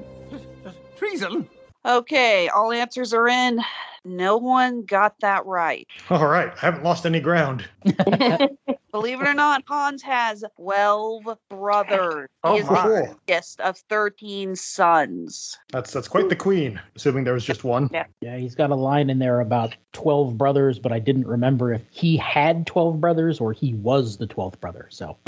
[0.97, 1.49] Treason?
[1.85, 3.61] Okay, all answers are in.
[4.05, 5.89] No one got that right.
[6.11, 7.69] All right, I haven't lost any ground.
[8.97, 12.31] Believe it or not, Hans has 12 brothers.
[12.43, 12.89] Oh, he is my.
[12.89, 15.59] the youngest of 13 sons.
[15.71, 17.91] That's that's quite the queen, assuming there was just one.
[17.93, 18.07] Yeah.
[18.23, 21.83] Yeah, he's got a line in there about 12 brothers, but I didn't remember if
[21.91, 24.87] he had 12 brothers or he was the 12th brother.
[24.89, 25.19] So,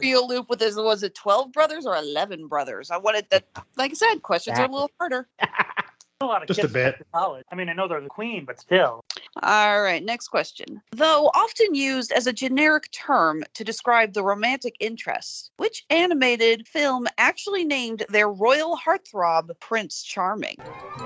[0.00, 2.92] Real loop with this was it 12 brothers or 11 brothers?
[2.92, 5.26] I wanted that, like I said, questions are a little harder.
[6.24, 7.06] A lot of Just a bit.
[7.12, 7.44] college.
[7.52, 9.04] I mean, I know they're the queen, but still.
[9.42, 10.80] All right, next question.
[10.92, 17.06] Though often used as a generic term to describe the romantic interest, which animated film
[17.18, 20.56] actually named their royal heartthrob Prince Charming?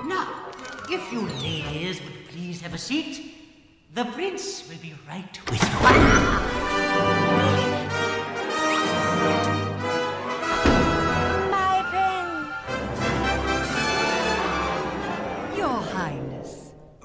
[0.05, 0.45] Now,
[0.89, 3.35] if you ladies would please have a seat,
[3.93, 6.68] the prince will be right with you.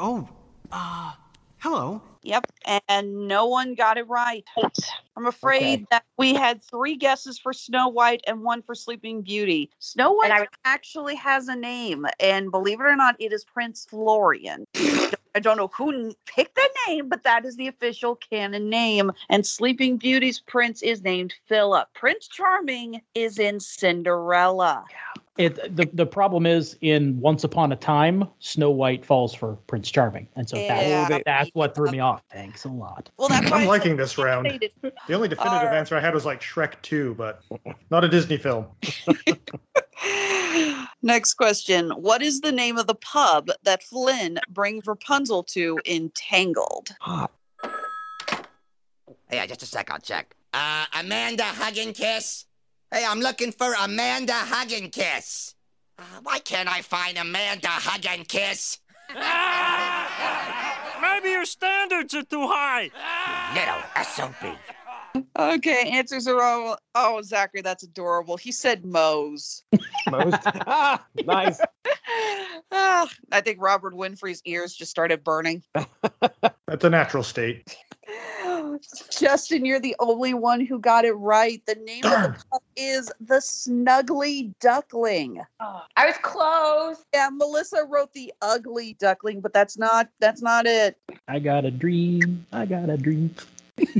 [0.06, 0.28] Oh,
[0.70, 1.12] uh,
[1.60, 2.02] hello.
[2.24, 2.44] Yep,
[2.88, 4.44] and no one got it right.
[5.16, 5.86] I'm afraid Okay.
[5.90, 9.70] that we had three guesses for Snow White and one for Sleeping Beauty.
[9.78, 14.66] Snow White actually has a name, and believe it or not, it is Prince Florian.
[15.34, 19.10] I don't know who picked the name, but that is the official canon name.
[19.28, 21.88] And Sleeping Beauty's prince is named Philip.
[21.94, 24.84] Prince Charming is in Cinderella.
[25.36, 29.90] It the, the problem is in Once Upon a Time, Snow White falls for Prince
[29.90, 31.08] Charming, and so Yeah.
[31.08, 32.22] that's, that's what threw me off.
[32.30, 33.10] Thanks a lot.
[33.16, 34.46] Well, that's I'm liking this round.
[34.80, 35.74] The only definitive Alright.
[35.74, 37.42] answer I had was like Shrek 2, but
[37.90, 38.66] not a Disney film.
[41.04, 41.90] Next question.
[41.90, 46.96] What is the name of the pub that Flynn brings Rapunzel to in Tangled?
[49.28, 50.34] Hey, just a sec, I'll check.
[50.54, 52.46] Uh, Amanda Hug and Kiss?
[52.90, 55.54] Hey, I'm looking for Amanda Hug and Kiss.
[55.98, 58.78] Uh, why can't I find Amanda Hug and Kiss?
[61.02, 62.90] Maybe your standards are too high.
[63.54, 64.56] Little SOB.
[65.38, 66.78] Okay, answers are all.
[66.94, 68.36] Oh, Zachary, that's adorable.
[68.36, 69.64] He said Moe's.
[70.10, 70.40] Most.
[70.66, 71.60] ah, nice.
[72.72, 75.62] Ah, I think Robert Winfrey's ears just started burning.
[76.66, 77.76] That's a natural state.
[79.10, 81.62] Justin, you're the only one who got it right.
[81.66, 85.40] The name of the pub is the Snuggly Duckling.
[85.60, 87.04] I was close.
[87.12, 90.96] Yeah, Melissa wrote the Ugly Duckling, but that's not that's not it.
[91.28, 92.46] I got a dream.
[92.52, 93.34] I got a dream.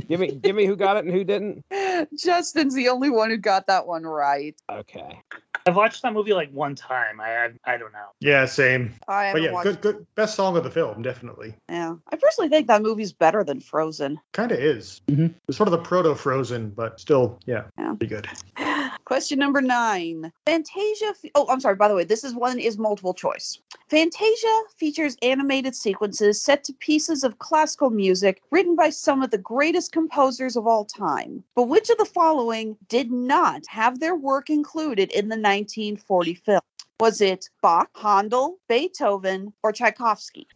[0.07, 1.65] Give me give me who got it and who didn't.
[2.17, 4.55] Justin's the only one who got that one right.
[4.71, 5.21] Okay.
[5.67, 7.19] I've watched that movie like one time.
[7.19, 8.07] I I, I don't know.
[8.19, 8.93] Yeah, same.
[9.07, 10.07] I But yeah, watched good, good.
[10.15, 11.55] Best song of the film, definitely.
[11.69, 11.95] Yeah.
[12.11, 14.19] I personally think that movie's better than Frozen.
[14.33, 15.01] Kind of is.
[15.07, 15.33] Mhm.
[15.47, 17.95] It's sort of the proto Frozen, but still, yeah, Yeah.
[17.95, 18.27] pretty good.
[19.05, 20.31] Question number nine.
[20.47, 21.13] Fantasia.
[21.13, 21.75] Fe- oh, I'm sorry.
[21.75, 23.59] By the way, this is one is multiple choice.
[23.87, 29.37] Fantasia features animated sequences set to pieces of classical music written by some of the
[29.37, 31.43] greatest composers of all time.
[31.55, 36.61] But which of the following did not have their work included in the 1940 film?
[36.99, 40.47] Was it Bach, Handel, Beethoven, or Tchaikovsky?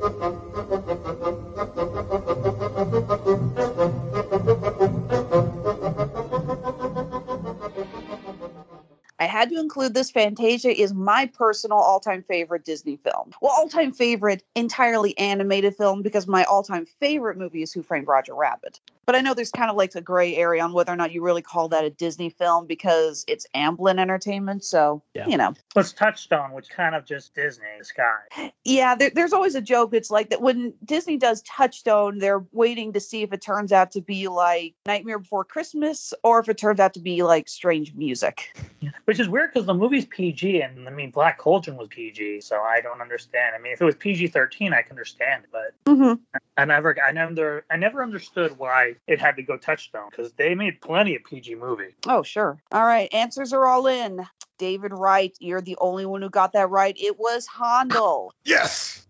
[9.56, 10.12] to include this.
[10.12, 13.32] Fantasia is my personal all time favorite Disney film.
[13.41, 17.82] Well, all time favorite entirely animated film because my all time favorite movie is Who
[17.82, 18.80] Framed Roger Rabbit.
[19.06, 21.22] But I know there's kind of like a gray area on whether or not you
[21.22, 24.63] really call that a Disney film because it's Amblin Entertainment.
[24.63, 25.28] So, Yeah.
[25.28, 28.52] you know, What's Touchstone, which kind of just Disney, the sky.
[28.63, 29.94] yeah, there, there's always a joke.
[29.94, 33.91] It's like that when Disney does Touchstone, they're waiting to see if it turns out
[33.91, 37.94] to be like Nightmare Before Christmas or if it turns out to be like strange
[37.94, 38.58] music.
[39.06, 42.58] Which is weird because the movie's PG, and I mean Black Cauldron was PG, so
[42.62, 43.56] I don't understand.
[43.58, 46.22] I mean, if it was PG thirteen, I can understand, but Mm-hmm.
[46.58, 50.56] I never, I never, I never understood why it had to go Touchstone because they
[50.56, 51.96] made plenty of PG movie.
[52.08, 52.62] Oh, sure.
[52.72, 53.13] All right.
[53.13, 54.26] Answers are all in.
[54.58, 56.96] David Wright, you're the only one who got that right.
[56.98, 58.34] It was Handel.
[58.46, 59.06] Yes.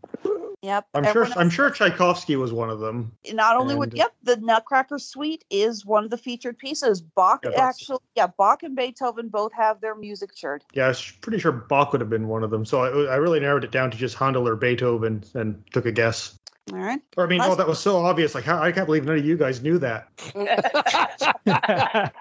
[0.64, 0.88] Yep.
[0.96, 1.28] I'm sure.
[1.38, 3.12] I'm sure Tchaikovsky was one of them.
[3.32, 7.02] Not only would yep, the Nutcracker Suite is one of the featured pieces.
[7.02, 10.64] Bach Yeah, actually, yeah, Bach and Beethoven both have their music shared.
[10.74, 12.66] Yeah, I was pretty sure Bach would have been one of them.
[12.66, 15.92] So I, I really narrowed it down to just Handel or Beethoven and took a
[15.92, 16.36] guess.
[16.74, 17.00] All right.
[17.16, 18.34] Or I mean, oh, that was so obvious.
[18.34, 20.10] Like, how, I can't believe none of you guys knew that.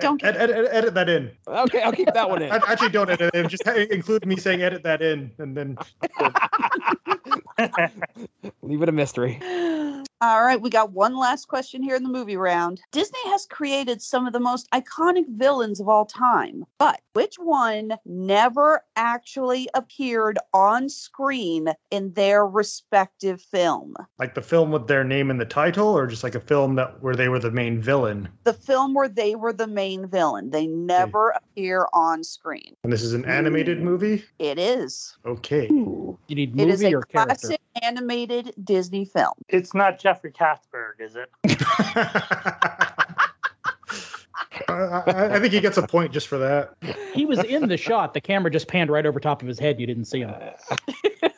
[0.00, 1.30] Don't Ed, ed, ed- edit that in.
[1.46, 2.50] Okay, I'll keep that one in.
[2.50, 3.48] Act- Actually, don't edit it.
[3.48, 5.78] Just include me saying edit that in, and then
[8.62, 9.40] Leave it a mystery.
[10.20, 12.80] All right, we got one last question here in the movie round.
[12.92, 17.98] Disney has created some of the most iconic villains of all time, but which one
[18.06, 23.94] never actually appeared on screen in their respective film?
[24.18, 27.02] like the film with their name in the title, or just like a film that
[27.02, 28.28] where they were the main villain.
[28.44, 30.50] The film where they were the main villain.
[30.50, 32.76] They never appear on screen.
[32.84, 34.24] And this is an animated movie.
[34.38, 35.18] It is.
[35.26, 35.66] Okay.
[35.68, 37.43] You need It is movie a or character?
[37.48, 39.34] Classic animated Disney film.
[39.48, 41.30] It's not Jeffrey Katzenberg, is it?
[44.68, 46.74] I, I, I think he gets a point just for that.
[47.12, 48.14] He was in the shot.
[48.14, 49.80] The camera just panned right over top of his head.
[49.80, 50.32] You didn't see him.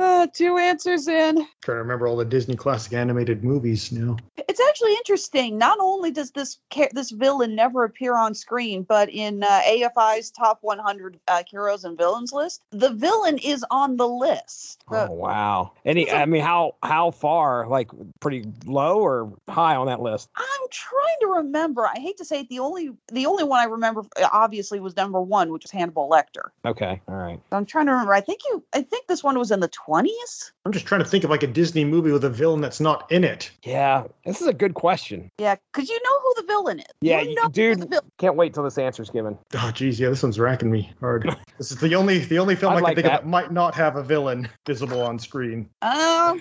[0.00, 1.36] Uh, two answers in.
[1.36, 4.16] trying to remember all the Disney classic animated movies now.
[4.48, 5.58] It's actually interesting.
[5.58, 10.30] Not only does this ca- this villain never appear on screen, but in uh, AFI's
[10.30, 14.84] top 100 uh, heroes and villains list, the villain is on the list.
[14.90, 15.72] Oh wow.
[15.84, 17.68] Any I mean how how far?
[17.68, 17.90] Like
[18.20, 20.30] pretty low or high on that list?
[20.36, 21.86] I'm trying to remember.
[21.86, 22.48] I hate to say it.
[22.48, 26.08] The only the only one I remember uh, obviously was number one, which was Hannibal
[26.08, 26.50] Lecter.
[26.64, 27.00] Okay.
[27.06, 27.40] All right.
[27.52, 28.14] I'm trying to remember.
[28.14, 28.64] I think you.
[28.72, 30.52] I think this one was in the 20s.
[30.64, 33.10] I'm just trying to think of like a Disney movie with a villain that's not
[33.10, 33.50] in it.
[33.64, 34.04] Yeah.
[34.24, 35.30] This is a good question.
[35.38, 36.86] Yeah, because you know who the villain is.
[37.00, 37.80] Yeah, you you- know who dude.
[37.80, 39.36] the vil- Can't wait till this answer's given.
[39.54, 41.28] Oh geez, yeah, this one's racking me hard.
[41.58, 43.20] this is the only the only film I'd I can like think that.
[43.20, 45.68] of that might not have a villain visible on screen.
[45.82, 46.40] Um,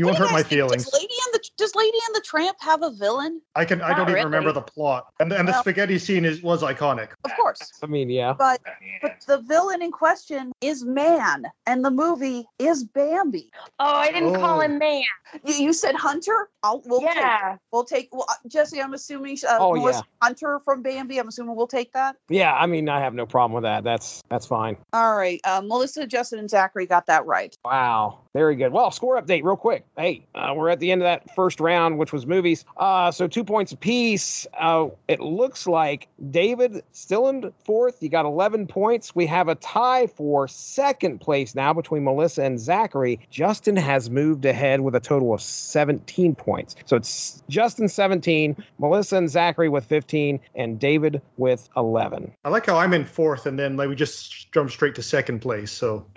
[0.00, 0.84] You won't hurt my feelings.
[0.86, 0.94] does.
[0.94, 3.42] Lady and the does Lady and the Tramp have a villain?
[3.54, 5.08] I can I don't even remember the plot.
[5.20, 7.10] And and the Well- spaghetti scene is was iconic.
[7.24, 7.60] Of course.
[7.82, 8.32] I mean, yeah.
[8.32, 8.62] But
[9.02, 13.50] but the villain in question is man, and the movie is Bambi.
[13.78, 14.60] Oh, I didn't call Oh.
[14.62, 15.02] him man.
[15.44, 16.48] You, you said Hunter.
[16.62, 17.50] I'll we'll Yeah.
[17.52, 18.80] take we'll take well, uh, Jesse.
[18.80, 20.26] I'm assuming uh, Oh, Melissa yeah.
[20.26, 21.18] Hunter from Bambi.
[21.18, 22.16] I'm assuming we'll take that.
[22.30, 23.84] Yeah, I mean I have no problem with that.
[23.84, 24.78] That's that's fine.
[24.94, 27.54] All right, uh, Melissa, Justin, and Zachary got that right.
[27.66, 28.20] Wow.
[28.32, 28.72] Very good.
[28.72, 29.84] Well, score update real quick.
[29.96, 32.64] Hey, uh, we're at the end of that first round, which was movies.
[32.76, 34.46] Uh, so two points apiece.
[34.58, 38.00] Uh, it looks like David still in fourth.
[38.00, 39.16] You got 11 points.
[39.16, 43.18] We have a tie for second place now between Melissa and Zachary.
[43.30, 46.76] Justin has moved ahead with a total of 17 points.
[46.84, 52.32] So it's Justin 17, Melissa and Zachary with 15, and David with 11.
[52.44, 55.40] I like how I'm in fourth and then like we just jump straight to second
[55.40, 55.72] place.
[55.72, 56.06] So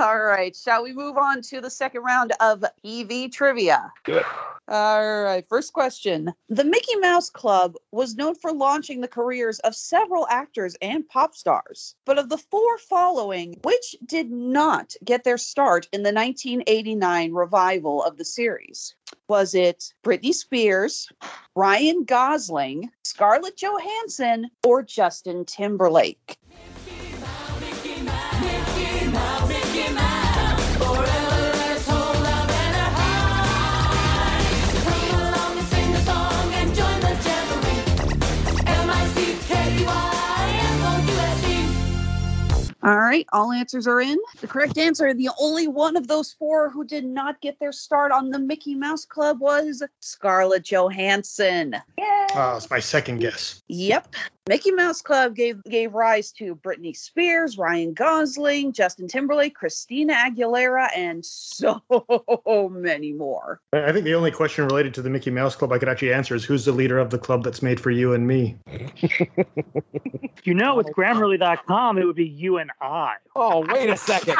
[0.00, 3.92] All right, shall we move on to the second round of EV trivia?
[4.04, 4.24] Good.
[4.66, 6.32] All right, first question.
[6.48, 11.34] The Mickey Mouse Club was known for launching the careers of several actors and pop
[11.34, 11.96] stars.
[12.06, 18.02] But of the four following, which did not get their start in the 1989 revival
[18.02, 18.94] of the series?
[19.28, 21.10] Was it Britney Spears,
[21.54, 26.38] Ryan Gosling, Scarlett Johansson, or Justin Timberlake?
[42.82, 44.18] All right, all answers are in.
[44.40, 48.10] The correct answer, the only one of those four who did not get their start
[48.10, 51.74] on the Mickey Mouse Club was Scarlett Johansson.
[52.34, 53.62] uh, it's my second guess.
[53.68, 54.14] Yep.
[54.50, 60.88] Mickey Mouse Club gave gave rise to Britney Spears, Ryan Gosling, Justin Timberlake, Christina Aguilera,
[60.96, 61.80] and so
[62.72, 63.60] many more.
[63.72, 66.12] I I think the only question related to the Mickey Mouse Club I could actually
[66.12, 68.56] answer is who's the leader of the club that's made for you and me?
[70.44, 73.16] You know, with Grammarly.com, it would be you and I.
[73.36, 74.36] Oh, wait a second.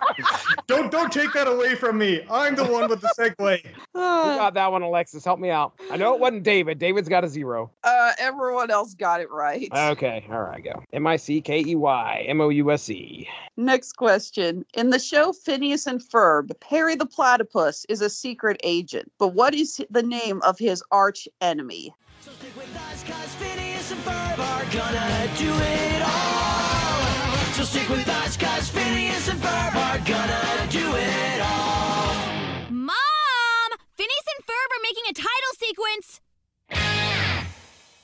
[0.66, 2.22] don't don't take that away from me.
[2.30, 3.64] I'm the one with the segue.
[3.64, 5.24] You got that one, Alexis.
[5.24, 5.72] Help me out.
[5.90, 6.78] I know it wasn't David.
[6.78, 7.70] David's got a zero.
[7.82, 9.39] Uh, everyone else got it right.
[9.72, 10.26] Okay.
[10.30, 10.82] All right, go.
[10.92, 13.28] M I C K E Y M O U S E.
[13.56, 14.64] Next question.
[14.74, 19.54] In the show Phineas and Ferb, Perry the Platypus is a secret agent, but what
[19.54, 21.92] is the name of his arch enemy?
[22.20, 27.52] So stick with us, cause Phineas and Ferb are gonna do it all.
[27.54, 32.70] So stick with us, cause Phineas and Ferb are gonna do it all.
[32.70, 33.70] Mom!
[33.96, 36.20] Phineas and Ferb are making a title sequence.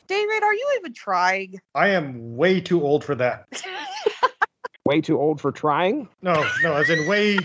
[0.06, 1.60] David, are you even trying?
[1.74, 3.46] I am way too old for that.
[4.86, 6.08] Way too old for trying?
[6.22, 7.44] No, no, as in way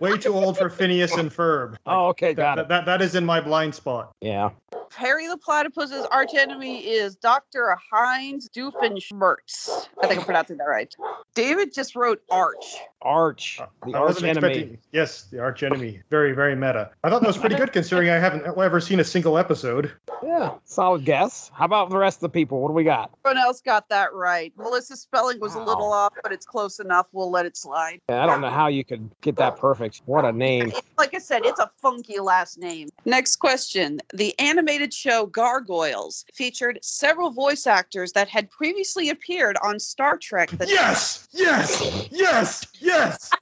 [0.00, 1.76] way too old for Phineas and Ferb.
[1.86, 2.68] Oh, okay, got that, it.
[2.68, 4.12] That, that is in my blind spot.
[4.20, 4.50] Yeah.
[4.96, 7.76] Perry the Platypus's arch enemy is Dr.
[7.90, 9.88] Heinz Doofenshmirtz.
[10.02, 10.94] I think I'm pronouncing that right.
[11.34, 12.76] David just wrote arch.
[13.02, 13.58] Arch.
[13.60, 14.78] Uh, the I arch enemy.
[14.92, 16.00] Yes, the arch enemy.
[16.10, 16.90] Very, very meta.
[17.02, 19.92] I thought that was pretty good considering I haven't ever seen a single episode.
[20.22, 20.54] Yeah.
[20.64, 21.50] Solid guess.
[21.54, 22.60] How about the rest of the people?
[22.60, 23.10] What do we got?
[23.24, 24.52] Everyone else got that right.
[24.56, 27.06] Melissa's spelling was a little off, but it's close enough.
[27.12, 28.00] We'll let it slide.
[28.08, 30.02] Yeah, I don't know how you could get that perfect.
[30.06, 30.72] What a name.
[30.96, 32.88] Like I said, it's a funky last name.
[33.04, 34.00] Next question.
[34.14, 40.50] The animated show Gargoyles featured several voice actors that had previously appeared on Star Trek.
[40.50, 41.28] The Yes!
[41.32, 42.08] Yes!
[42.10, 42.66] Yes!
[42.80, 43.30] Yes!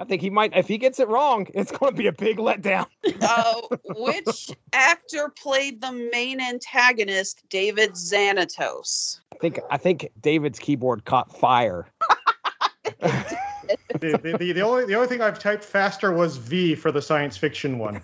[0.00, 2.36] I think he might, if he gets it wrong, it's going to be a big
[2.36, 2.86] letdown.
[3.20, 3.60] uh,
[3.96, 9.20] which actor played the main antagonist, David Xanatos?
[9.32, 11.88] I think I think David's keyboard caught fire.
[14.00, 17.02] the, the, the, the only the only thing I've typed faster was V for the
[17.02, 18.00] science fiction one.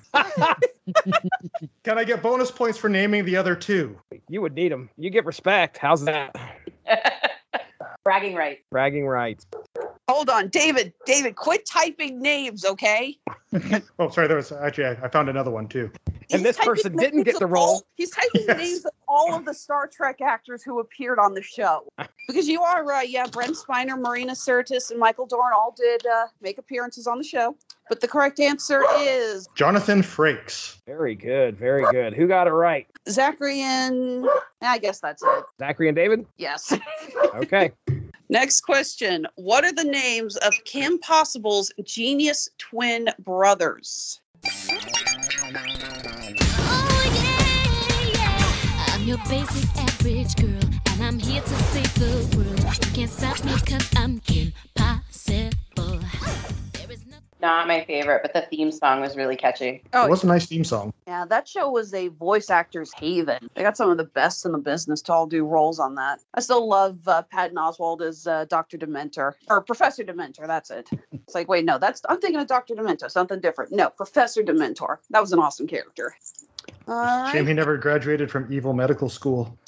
[1.85, 3.99] Can I get bonus points for naming the other two?
[4.29, 4.91] You would need them.
[4.97, 5.79] You get respect.
[5.79, 6.35] How's that?
[8.05, 8.63] Bragging rights.
[8.71, 9.47] Bragging rights.
[10.09, 10.93] Hold on, David.
[11.07, 13.17] David, quit typing names, okay?
[14.01, 14.27] Oh, sorry.
[14.27, 15.89] There was actually I, I found another one too.
[16.33, 17.63] And this person didn't get the role.
[17.65, 21.35] all- he's typing the names of all of the Star Trek actors who appeared on
[21.35, 21.87] the show.
[22.27, 23.07] Because you are right.
[23.09, 27.23] Yeah, Brent Spiner, Marina Sirtis, and Michael Dorn all did uh, make appearances on the
[27.25, 27.55] show.
[27.91, 30.79] But the correct answer is Jonathan Frakes.
[30.87, 31.59] Very good.
[31.59, 32.15] Very good.
[32.15, 32.87] Who got it right?
[33.11, 34.27] Zachary and
[34.63, 35.45] I guess that's it.
[35.61, 36.27] Zachary and David?
[36.39, 36.73] Yes.
[37.35, 37.73] Okay.
[38.29, 39.27] Next question.
[39.35, 44.21] What are the names of Kim Possible's genius twin brothers?
[48.89, 52.61] I'm your basic average girl, and I'm here to save the world.
[52.87, 54.74] You can't stop me cause I'm impossible.
[57.45, 59.83] Not my favorite, but the theme song was really catchy.
[59.93, 60.95] Oh, It was a nice theme song.
[61.07, 63.51] Yeah, that show was a voice actor's haven.
[63.55, 66.21] They got some of the best in the business to all do roles on that.
[66.33, 68.79] I still love uh, Patton Oswalt as uh, Dr.
[68.79, 70.47] Dementor or Professor Dementor.
[70.47, 70.89] That's it.
[71.27, 72.75] It's like, wait, no, that's I'm thinking of Dr.
[72.75, 73.73] Demento, something different.
[73.73, 74.99] No, Professor Dementor.
[75.09, 76.15] That was an awesome character.
[76.87, 79.59] All Shame he never graduated from evil medical school.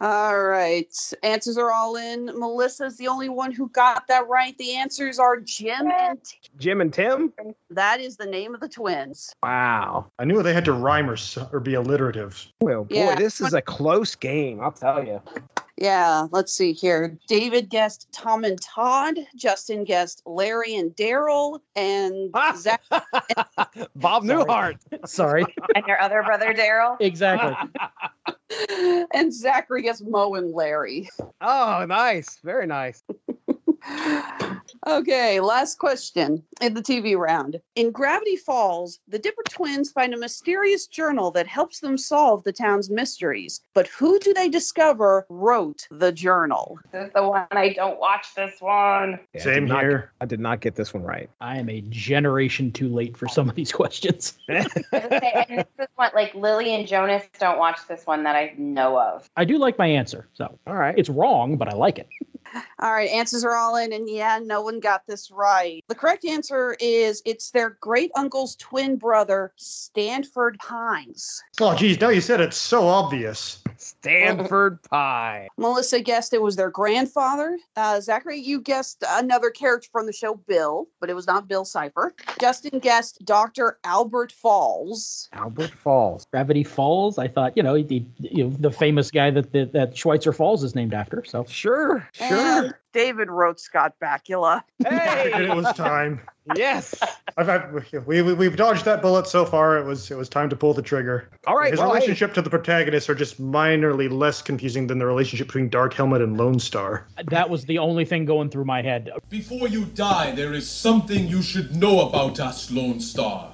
[0.00, 0.92] All right.
[1.22, 2.26] Answers are all in.
[2.26, 4.56] Melissa's the only one who got that right.
[4.58, 6.18] The answers are Jim and
[6.58, 7.32] Jim and Tim?
[7.70, 9.34] that is the name of the twins.
[9.42, 10.06] Wow.
[10.18, 11.16] I knew they had to rhyme or,
[11.52, 12.46] or be alliterative.
[12.60, 13.14] Well, boy, Yeah.
[13.14, 14.60] this is a close game.
[14.60, 15.20] I'll tell you.
[15.76, 17.18] Yeah, let's see here.
[17.28, 19.18] David guessed Tom and Todd.
[19.34, 21.60] Justin guessed Larry and Daryl.
[21.74, 22.54] And ah!
[22.56, 22.82] Zach.
[23.96, 24.78] Bob Newhart.
[25.06, 25.44] Sorry.
[25.74, 26.96] And your other brother, Daryl?
[27.00, 27.54] Exactly.
[29.12, 31.10] and Zachary guessed Mo and Larry.
[31.42, 32.38] Oh, nice.
[32.42, 33.02] Very nice.
[34.86, 37.60] Okay, last question in the TV round.
[37.74, 42.52] In Gravity Falls, the Dipper twins find a mysterious journal that helps them solve the
[42.52, 43.60] town's mysteries.
[43.74, 46.78] But who do they discover wrote the journal?
[46.92, 49.18] This is the one I don't watch this one.
[49.34, 50.12] Yeah, I Same did not- here.
[50.20, 51.28] I did not get this one right.
[51.40, 54.38] I am a generation too late for some of these questions.
[54.48, 54.62] I
[54.92, 58.54] say, and this is one like Lily and Jonas don't watch this one that I
[58.56, 59.28] know of.
[59.36, 60.28] I do like my answer.
[60.34, 60.94] So All right.
[60.96, 62.08] it's wrong, but I like it.
[62.80, 65.84] All right, answers are all in, and yeah, no one got this right.
[65.88, 71.42] The correct answer is it's their great uncle's twin brother, Stanford Pines.
[71.60, 73.62] Oh, geez, now you said it's so obvious.
[73.76, 75.48] Stanford Pie.
[75.56, 77.58] Melissa guessed it was their grandfather.
[77.76, 81.64] Uh, Zachary, you guessed another character from the show, Bill, but it was not Bill
[81.64, 82.14] Cipher.
[82.40, 83.78] Justin guessed Dr.
[83.84, 85.28] Albert Falls.
[85.32, 86.26] Albert Falls.
[86.30, 87.18] Gravity Falls.
[87.18, 90.62] I thought, you know, the, you know, the famous guy that, that that Schweitzer Falls
[90.62, 91.24] is named after.
[91.24, 92.08] So Sure.
[92.12, 92.28] Sure.
[92.46, 94.62] And David wrote Scott Bakula.
[94.86, 95.32] Hey.
[95.34, 96.20] it was time.
[96.54, 96.94] yes.
[97.36, 99.78] I've, I've, we, we, we've dodged that bullet so far.
[99.78, 101.28] It was it was time to pull the trigger.
[101.46, 101.70] All right.
[101.70, 105.48] His well, hey, relationship to the protagonists are just minorly less confusing than the relationship
[105.48, 107.06] between Dark Helmet and Lone Star.
[107.26, 109.10] that was the only thing going through my head.
[109.28, 113.52] Before you die, there is something you should know about us, Lone Star.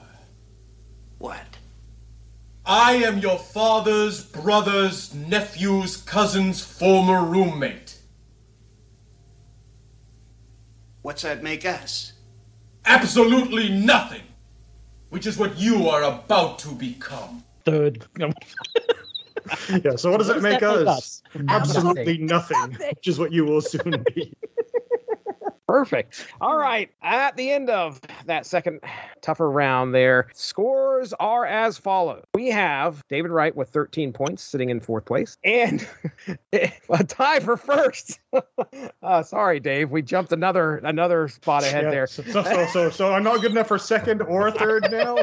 [1.19, 1.53] What?
[2.65, 7.82] I am your father's brother's nephew's cousin's former roommate.
[11.03, 12.13] What's that make us?
[12.85, 14.23] Absolutely nothing,
[15.11, 17.45] which is what you are about to become.
[17.65, 18.07] Third.
[19.85, 20.89] Yeah, so what does What it does make that us?
[20.89, 21.23] us?
[21.49, 24.33] Absolutely nothing, which is what you will soon be.
[25.73, 26.27] Perfect.
[26.39, 26.91] All right.
[27.03, 28.81] At the end of that second
[29.23, 32.25] tougher round there, scores are as follows.
[32.35, 35.89] We have David Wright with 13 points sitting in fourth place and
[36.53, 38.21] a tie for first.
[39.03, 39.91] uh, sorry, Dave.
[39.91, 42.07] We jumped another another spot ahead Yeah, there.
[42.07, 45.17] So, so, so, so, so I'm not good enough for second or third now.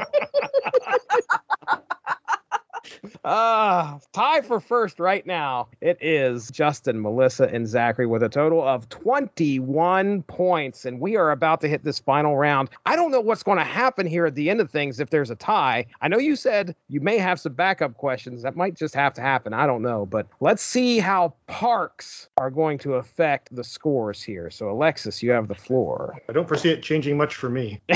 [3.23, 5.67] Uh, tie for first right now.
[5.81, 10.85] It is Justin, Melissa, and Zachary with a total of 21 points.
[10.85, 12.69] And we are about to hit this final round.
[12.85, 15.29] I don't know what's going to happen here at the end of things if there's
[15.29, 15.85] a tie.
[16.01, 18.41] I know you said you may have some backup questions.
[18.43, 19.53] That might just have to happen.
[19.53, 20.05] I don't know.
[20.05, 24.49] But let's see how parks are going to affect the scores here.
[24.49, 26.17] So, Alexis, you have the floor.
[26.29, 27.81] I don't foresee it changing much for me.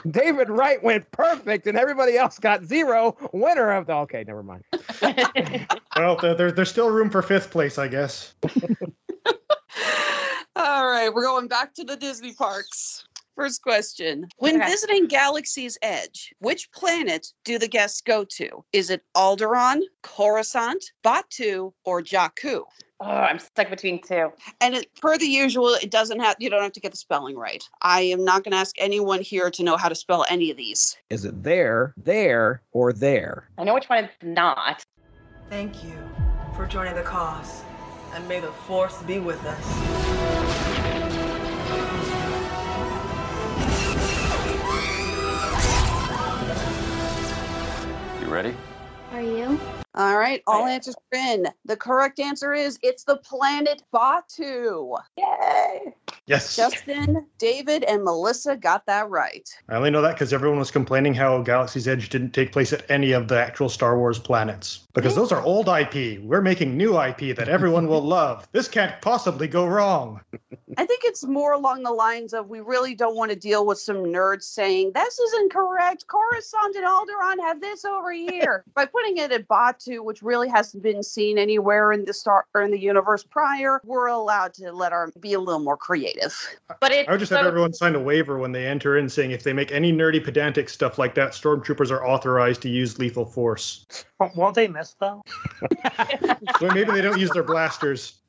[0.10, 3.16] David Wright went perfect, and everybody else got zero.
[3.32, 3.94] Winner of the.
[3.94, 4.64] Okay, never mind.
[5.96, 8.34] Well, there, there- there's still room for fifth place, I guess.
[10.56, 13.04] All right, we're going back to the Disney parks.
[13.34, 14.26] First question.
[14.36, 14.66] When Okay.
[14.70, 18.62] visiting Galaxy's Edge, which planet do the guests go to?
[18.74, 22.64] Is it Alderaan, Coruscant, Batuu, or Jakku?
[23.04, 24.30] Oh, I'm stuck between two.
[24.60, 27.36] And it, per the usual, it doesn't have you don't have to get the spelling
[27.36, 27.68] right.
[27.80, 30.56] I am not going to ask anyone here to know how to spell any of
[30.56, 30.96] these.
[31.10, 33.48] Is it there, there, or there?
[33.58, 34.84] I know which one it's not.
[35.50, 35.98] Thank you
[36.54, 37.62] for joining the cause,
[38.14, 39.58] and may the force be with us.
[48.20, 48.54] You ready?
[49.10, 49.58] Are you?
[49.94, 51.46] All right, all answers are in.
[51.66, 54.96] The correct answer is it's the planet Batuu.
[55.18, 55.94] Yay!
[56.26, 56.56] Yes.
[56.56, 59.48] Justin, David, and Melissa got that right.
[59.68, 62.88] I only know that because everyone was complaining how Galaxy's Edge didn't take place at
[62.90, 64.86] any of the actual Star Wars planets.
[64.94, 66.22] Because those are old IP.
[66.22, 68.48] We're making new IP that everyone will love.
[68.52, 70.20] This can't possibly go wrong.
[70.78, 73.78] I think it's more along the lines of we really don't want to deal with
[73.78, 76.06] some nerds saying this is incorrect.
[76.06, 78.64] Coruscant and Alderaan have this over here.
[78.74, 82.62] By putting it at Batuu, which really hasn't been seen anywhere in the star or
[82.62, 86.34] in the universe prior, we're allowed to let our be a little more creative.
[86.80, 89.32] But it's I would just have everyone sign a waiver when they enter in saying
[89.32, 93.24] if they make any nerdy pedantic stuff like that, stormtroopers are authorized to use lethal
[93.24, 93.86] force.
[94.34, 95.22] Won't they miss though?
[96.60, 98.20] Well, maybe they don't use their blasters.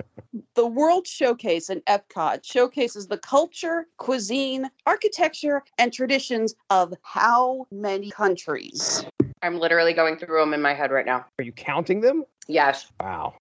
[0.56, 8.10] The World Showcase in Epcot showcases the culture, cuisine, architecture, and traditions of how many
[8.12, 9.06] countries?
[9.44, 11.26] I'm literally going through them in my head right now.
[11.38, 12.24] Are you counting them?
[12.48, 12.90] Yes.
[13.02, 13.36] Wow.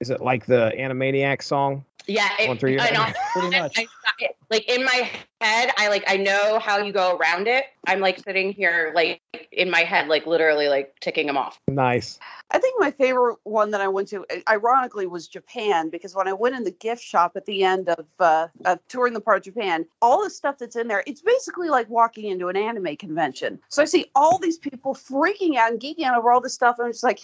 [0.00, 1.84] Is it like the Animaniac song?
[2.08, 3.06] Yeah, it, One your I know.
[3.32, 3.78] Pretty much.
[3.78, 3.86] I,
[4.20, 5.08] I- like in my
[5.42, 7.64] head, I like I know how you go around it.
[7.86, 9.20] I'm like sitting here, like
[9.50, 11.58] in my head, like literally like ticking them off.
[11.68, 12.18] Nice.
[12.52, 16.34] I think my favorite one that I went to, ironically, was Japan because when I
[16.34, 19.44] went in the gift shop at the end of, uh, of touring the part of
[19.44, 23.58] Japan, all the stuff that's in there, it's basically like walking into an anime convention.
[23.70, 26.76] So I see all these people freaking out and geeking out over all this stuff,
[26.78, 27.20] and I'm just like,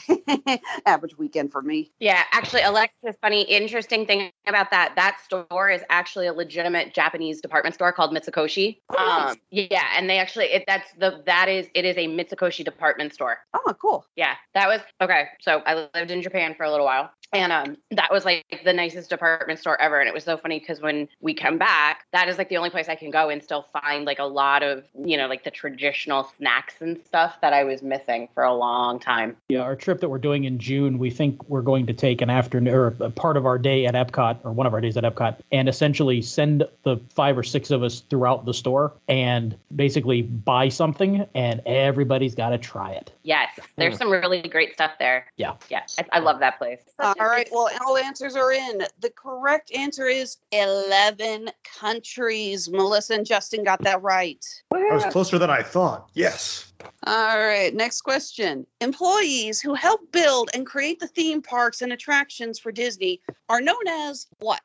[0.87, 1.91] average weekend for me.
[2.01, 4.95] Yeah, actually, Alexis, funny, interesting thing about that.
[4.97, 8.81] That store is actually a legitimate Japanese department store called Mitsukoshi.
[8.97, 13.15] Um, yeah, and they actually it that's the that is it is a Mitsukoshi department
[13.15, 13.39] store.
[13.55, 14.05] Oh, cool.
[14.17, 15.27] Yeah, that was okay.
[15.41, 18.73] So I lived in Japan for a little while, and um, that was like the
[18.73, 20.01] nicest department store ever.
[20.01, 22.71] And it was so funny because when we come back, that is like the only
[22.71, 25.51] place I can go and still find like a lot of you know like the
[25.51, 29.37] traditional snacks and stuff that I was missing for a long time.
[29.49, 32.31] Yeah, our trip that we're doing in June, we think we're going to take an
[32.31, 35.05] afternoon or a part of our day at Epcot or one of our days at
[35.05, 40.23] Epcot and essentially send the five or six of us throughout the store and basically
[40.23, 43.13] buy something and everybody's got to try it.
[43.23, 43.99] Yes, there's Mm.
[43.99, 45.27] some really great stuff there.
[45.37, 45.55] Yeah.
[45.69, 46.81] Yeah, I, I love that place.
[47.21, 47.49] All right.
[47.51, 48.83] Well, all answers are in.
[49.01, 52.69] The correct answer is 11 countries.
[52.71, 54.45] Melissa and Justin got that right.
[54.73, 56.09] I was closer than I thought.
[56.15, 56.73] Yes.
[57.07, 57.75] All right.
[57.75, 58.67] Next question.
[58.81, 63.87] Employees who help build and create the theme parks and attractions for Disney are known
[63.89, 64.63] as what?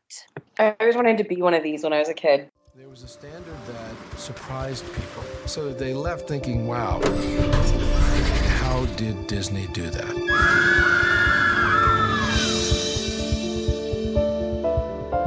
[0.59, 2.49] I always wanted to be one of these when I was a kid.
[2.75, 5.23] There was a standard that surprised people.
[5.45, 7.01] So they left thinking, wow,
[8.59, 11.12] how did Disney do that?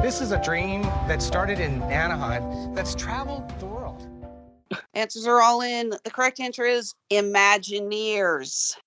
[0.07, 4.07] This is a dream that started in Anaheim that's traveled the world.
[4.93, 5.89] Answers are all in.
[5.89, 8.77] The correct answer is Imagineers.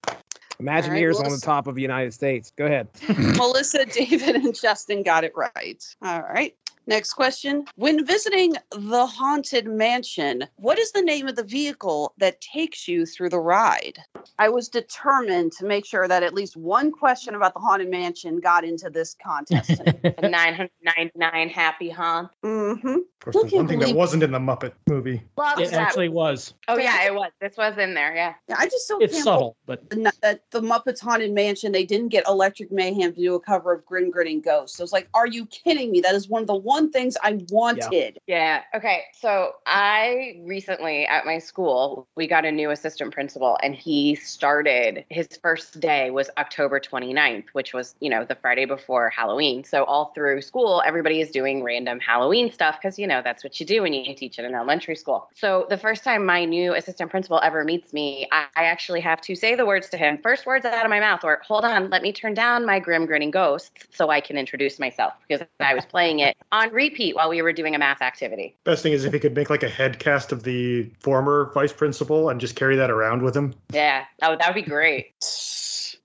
[0.62, 2.54] Imagineers on the top of the United States.
[2.56, 2.88] Go ahead.
[3.36, 5.84] Melissa, David, and Justin got it right.
[6.00, 6.56] All right.
[6.90, 7.66] Next question.
[7.76, 13.06] When visiting the Haunted Mansion, what is the name of the vehicle that takes you
[13.06, 14.00] through the ride?
[14.40, 18.40] I was determined to make sure that at least one question about the Haunted Mansion
[18.40, 19.70] got into this contest.
[20.20, 22.28] 999 Happy Haunt.
[22.44, 22.96] mm-hmm.
[23.26, 25.22] Of course, there's one thing that wasn't in the Muppet movie.
[25.36, 25.78] Love It that.
[25.80, 26.54] actually was.
[26.68, 27.30] Oh yeah, it was.
[27.38, 28.16] This was in there.
[28.16, 28.32] Yeah.
[28.48, 32.08] Yeah, I just so It's subtle, but the- that the Muppets Haunted Mansion they didn't
[32.08, 34.80] get Electric Mayhem to do a cover of Grin Grinning Ghosts.
[34.80, 36.00] I was like, are you kidding me?
[36.00, 38.18] That is one of the one things I wanted.
[38.26, 38.62] Yeah.
[38.74, 39.02] Okay.
[39.18, 45.04] So I recently at my school, we got a new assistant principal and he started
[45.10, 49.64] his first day was October 29th, which was, you know, the Friday before Halloween.
[49.64, 53.58] So all through school, everybody is doing random Halloween stuff because, you know, that's what
[53.60, 55.28] you do when you teach in an elementary school.
[55.34, 59.20] So the first time my new assistant principal ever meets me, I, I actually have
[59.22, 60.18] to say the words to him.
[60.22, 63.06] First words out of my mouth or hold on, let me turn down my grim
[63.06, 67.28] grinning ghosts so I can introduce myself because I was playing it on repeat while
[67.28, 68.56] we were doing a math activity.
[68.64, 71.72] Best thing is if he could make like a head cast of the former vice
[71.72, 73.54] principal and just carry that around with him.
[73.72, 75.14] Yeah, oh, that would be great.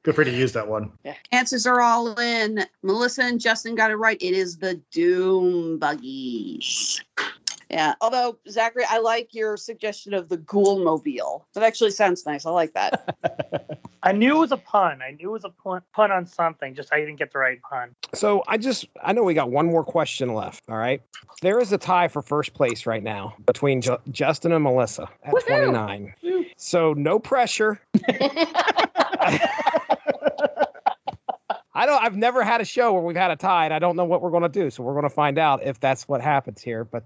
[0.06, 0.92] Feel free to use that one.
[1.04, 1.16] Yeah.
[1.32, 2.64] Answers are all in.
[2.84, 4.22] Melissa and Justin got it right.
[4.22, 7.02] It is the Doom Buggies.
[7.76, 7.94] Yeah.
[8.00, 11.46] Although Zachary, I like your suggestion of the Ghoul Mobile.
[11.56, 12.46] That actually sounds nice.
[12.46, 13.82] I like that.
[14.04, 15.02] I knew it was a pun.
[15.02, 16.74] I knew it was a pun, pun on something.
[16.74, 17.94] Just I didn't get the right pun.
[18.14, 20.64] So I just I know we got one more question left.
[20.70, 21.02] All right.
[21.42, 25.32] There is a tie for first place right now between Ju- Justin and Melissa at
[25.32, 26.14] 29.
[26.56, 27.82] So no pressure.
[31.76, 33.98] I don't I've never had a show where we've had a tie and I don't
[33.98, 34.70] know what we're going to do.
[34.70, 37.04] So we're going to find out if that's what happens here, but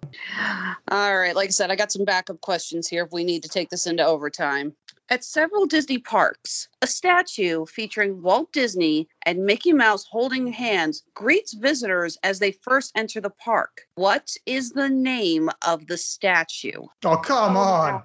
[0.89, 1.35] All right.
[1.35, 3.87] Like I said, I got some backup questions here if we need to take this
[3.87, 4.73] into overtime.
[5.11, 11.53] At several Disney parks, a statue featuring Walt Disney and Mickey Mouse holding hands greets
[11.53, 13.81] visitors as they first enter the park.
[13.95, 16.83] What is the name of the statue?
[17.03, 18.03] Oh, come oh, on.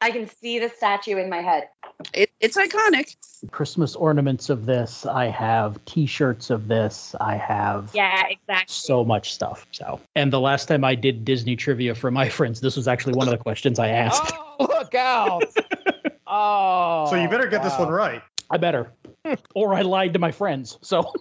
[0.00, 1.68] I can see the statue in my head.
[2.14, 3.16] It, it's iconic.
[3.50, 5.04] Christmas ornaments of this.
[5.06, 7.14] I have T-shirts of this.
[7.20, 8.66] I have Yeah, exactly.
[8.68, 9.66] so much stuff.
[9.72, 13.14] So, and the last time I did Disney trivia for my friends, this was actually
[13.14, 14.32] one of the questions I asked.
[14.60, 15.42] Oh, look out!
[16.26, 18.22] oh, So you better get this one right.
[18.50, 18.92] I better,
[19.54, 20.78] or I lied to my friends.
[20.82, 21.12] So,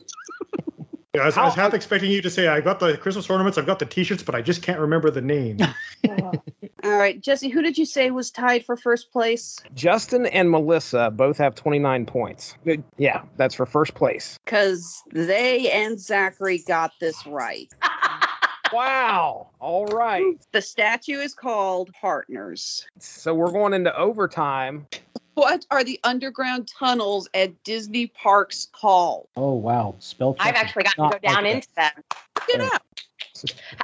[1.14, 3.57] Yeah, I was, I was half expecting you to say, I got the Christmas ornaments,
[3.57, 5.57] I've got the t shirts, but I just can't remember the name.
[6.84, 9.59] All right, Jesse, who did you say was tied for first place?
[9.76, 12.55] Justin and Melissa both have 29 points.
[12.97, 14.39] Yeah, that's for first place.
[14.45, 17.70] Because they and Zachary got this right.
[18.74, 19.49] Wow.
[19.59, 20.24] All right.
[20.53, 22.88] The statue is called Partners.
[22.99, 24.88] So we're going into overtime.
[25.34, 29.28] What are the underground tunnels at Disney parks called?
[29.38, 30.36] oh wow, spell.
[30.40, 31.92] I've actually gotten to go down like into them.
[32.48, 32.82] Get out.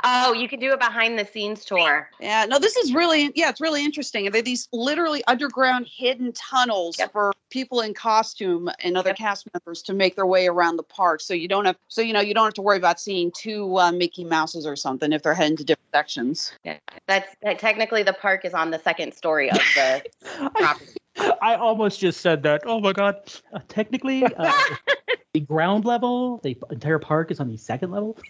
[0.04, 2.10] Oh, you can do a behind the scenes tour.
[2.20, 4.30] Yeah, no, this is really, yeah, it's really interesting.
[4.30, 9.93] They're these literally underground hidden tunnels for people in costume and other cast members to
[9.93, 11.22] make their way around the park.
[11.22, 13.78] So you don't have, so you know, you don't have to worry about seeing two
[13.80, 16.52] uh, Mickey Mouses or something if they're heading to different sections.
[16.64, 16.78] Yeah,
[17.08, 20.04] that's that technically the park is on the second story of the
[20.56, 20.97] property.
[21.41, 22.63] I almost just said that.
[22.65, 23.15] Oh my god!
[23.53, 24.53] Uh, technically, uh,
[25.34, 28.18] the ground level, the entire park is on the second level.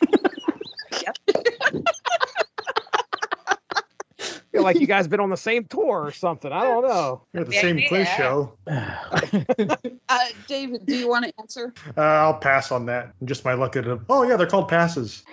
[4.57, 6.51] feel like you guys been on the same tour or something.
[6.51, 7.21] I don't know.
[7.33, 8.53] You're at the same quiz show.
[10.09, 11.73] Uh, David, do you want to answer?
[11.97, 13.11] Uh, I'll pass on that.
[13.25, 14.05] Just my luck at them.
[14.07, 15.23] Oh, yeah, they're called passes.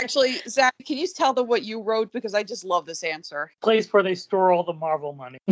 [0.00, 2.10] Actually, Zach, can you tell them what you wrote?
[2.12, 3.52] Because I just love this answer.
[3.62, 5.38] Place where they store all the Marvel money.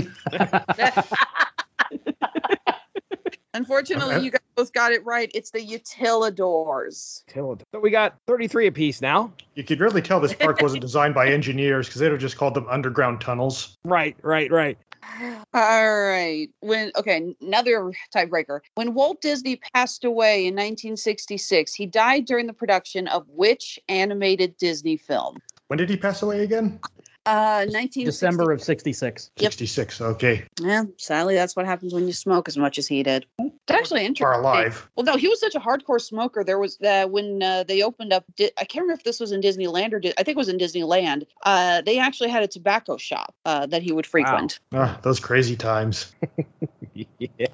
[3.55, 5.30] Unfortunately, you guys both got it right.
[5.34, 7.24] It's the utilidors.
[7.34, 9.32] So we got 33 apiece now.
[9.55, 12.55] You could really tell this park wasn't designed by engineers because they'd have just called
[12.55, 13.76] them underground tunnels.
[13.84, 14.78] Right, right, right.
[15.55, 16.49] All right.
[16.61, 18.61] When okay, another tiebreaker.
[18.74, 24.57] When Walt Disney passed away in 1966, he died during the production of which animated
[24.59, 25.38] Disney film?
[25.68, 26.80] When did he pass away again?
[27.29, 29.31] Uh, 19 December of '66.
[29.37, 30.01] 66.
[30.01, 30.45] Okay.
[30.62, 33.26] Yeah, sadly, that's what happens when you smoke as much as he did.
[33.39, 34.26] It's actually interesting.
[34.29, 34.89] Are alive.
[34.97, 36.43] Well, no, he was such a hardcore smoker.
[36.43, 38.24] There was uh, when uh, they opened up.
[38.37, 40.49] Di- I can't remember if this was in Disneyland or Di- I think it was
[40.49, 41.26] in Disneyland.
[41.43, 44.59] Uh, they actually had a tobacco shop uh, that he would frequent.
[44.72, 46.14] Ah, those crazy times.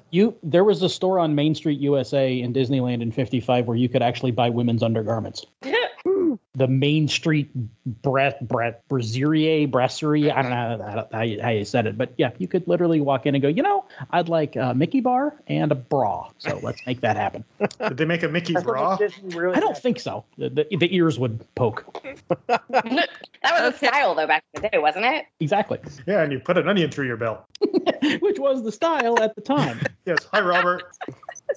[0.09, 3.89] You there was a store on Main Street, USA, in Disneyland in '55 where you
[3.89, 5.45] could actually buy women's undergarments.
[6.55, 7.49] the Main Street
[8.01, 10.31] Brett Brett Brasserie Brasserie.
[10.31, 13.01] I don't know how, how, you, how you said it, but yeah, you could literally
[13.01, 16.29] walk in and go, you know, I'd like a Mickey bar and a bra.
[16.37, 17.43] So let's make that happen.
[17.79, 18.97] Did they make a Mickey bra?
[18.99, 20.25] I don't think so.
[20.37, 22.05] The, the, the ears would poke.
[23.45, 25.25] That was a style though back in the day, wasn't it?
[25.39, 25.77] Exactly.
[26.07, 27.45] Yeah, and you put an onion through your belt.
[28.21, 29.79] Which was the style at the time.
[30.05, 30.27] yes.
[30.33, 30.83] Hi, Robert.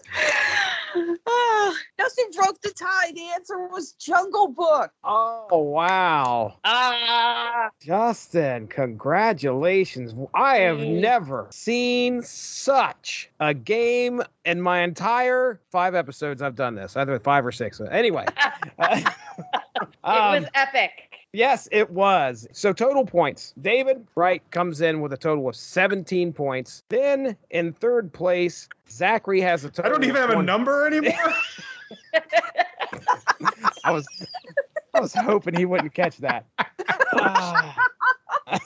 [1.26, 3.12] Ah, Justin broke the tie.
[3.14, 4.90] The answer was Jungle Book.
[5.04, 6.56] Oh, wow.
[6.64, 7.68] Ah.
[7.80, 10.14] Justin, congratulations.
[10.34, 16.96] I have never seen such a game in my entire five episodes I've done this,
[16.96, 17.80] either five or six.
[17.90, 18.24] Anyway.
[18.78, 19.00] uh,
[19.80, 21.07] It um, was epic.
[21.38, 22.48] Yes, it was.
[22.50, 23.54] So total points.
[23.60, 26.82] David Wright comes in with a total of 17 points.
[26.88, 29.88] Then in third place, Zachary has a total.
[29.88, 31.14] I don't even of have a number anymore.
[33.84, 34.04] I was
[34.94, 36.44] I was hoping he wouldn't catch that.
[37.12, 37.86] Ah.